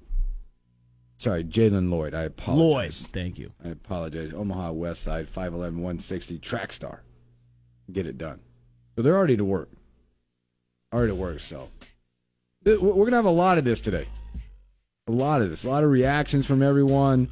sorry, 1.18 1.44
Jalen 1.44 1.90
Lloyd. 1.90 2.14
I 2.14 2.22
apologize. 2.22 3.02
Lloyd, 3.02 3.12
thank 3.12 3.38
you. 3.38 3.52
I 3.64 3.68
apologize. 3.68 4.32
Omaha 4.34 4.72
West 4.72 5.02
Side, 5.02 5.28
5'11", 5.28 5.76
160, 5.76 6.38
track 6.38 6.72
star. 6.72 7.02
Get 7.90 8.06
it 8.06 8.18
done. 8.18 8.40
So 8.96 9.02
they're 9.02 9.16
already 9.16 9.36
to 9.36 9.44
work. 9.44 9.70
Already 10.92 11.12
to 11.12 11.16
work, 11.16 11.40
so. 11.40 11.68
We're 12.64 13.10
to 13.10 13.16
have 13.16 13.24
a 13.24 13.30
lot 13.30 13.58
of 13.58 13.64
this 13.64 13.80
today. 13.80 14.06
A 15.08 15.12
lot 15.12 15.42
of 15.42 15.50
this. 15.50 15.64
A 15.64 15.68
lot 15.68 15.82
of 15.82 15.90
reactions 15.90 16.46
from 16.46 16.62
everyone. 16.62 17.28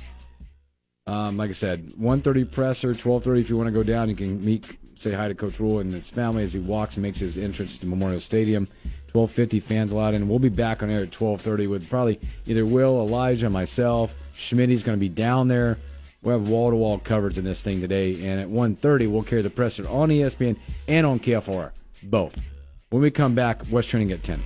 Um, 1.06 1.36
like 1.36 1.50
I 1.50 1.54
said, 1.54 1.92
1.30 1.92 2.50
presser, 2.50 2.90
12.30 2.90 3.40
if 3.40 3.50
you 3.50 3.56
want 3.56 3.68
to 3.68 3.72
go 3.72 3.82
down. 3.82 4.08
You 4.08 4.16
can 4.16 4.44
meet, 4.44 4.76
say 4.96 5.12
hi 5.12 5.28
to 5.28 5.34
Coach 5.34 5.60
Rhule 5.60 5.80
and 5.80 5.92
his 5.92 6.10
family 6.10 6.42
as 6.42 6.52
he 6.52 6.60
walks 6.60 6.96
and 6.96 7.02
makes 7.02 7.18
his 7.18 7.36
entrance 7.36 7.78
to 7.78 7.86
Memorial 7.86 8.20
Stadium. 8.20 8.68
12.50 9.12 9.62
fans 9.62 9.92
allowed 9.92 10.14
in. 10.14 10.28
We'll 10.28 10.38
be 10.38 10.48
back 10.48 10.82
on 10.82 10.90
air 10.90 11.02
at 11.02 11.10
12.30 11.10 11.68
with 11.68 11.90
probably 11.90 12.20
either 12.46 12.64
Will, 12.64 13.00
Elijah, 13.00 13.50
myself. 13.50 14.14
Schmitty's 14.34 14.82
going 14.82 14.96
to 14.96 15.00
be 15.00 15.08
down 15.08 15.48
there. 15.48 15.78
We'll 16.22 16.38
have 16.38 16.48
wall-to-wall 16.48 16.98
coverage 16.98 17.38
in 17.38 17.44
this 17.44 17.62
thing 17.62 17.80
today. 17.80 18.12
And 18.26 18.40
at 18.40 18.48
1.30, 18.48 19.10
we'll 19.10 19.22
carry 19.22 19.42
the 19.42 19.50
presser 19.50 19.88
on 19.88 20.10
ESPN 20.10 20.56
and 20.86 21.06
on 21.06 21.18
KFOR. 21.18 21.72
Both. 22.02 22.44
When 22.90 23.02
we 23.02 23.10
come 23.10 23.34
back, 23.34 23.62
West 23.70 23.88
Training 23.88 24.12
at 24.12 24.22
10. 24.22 24.40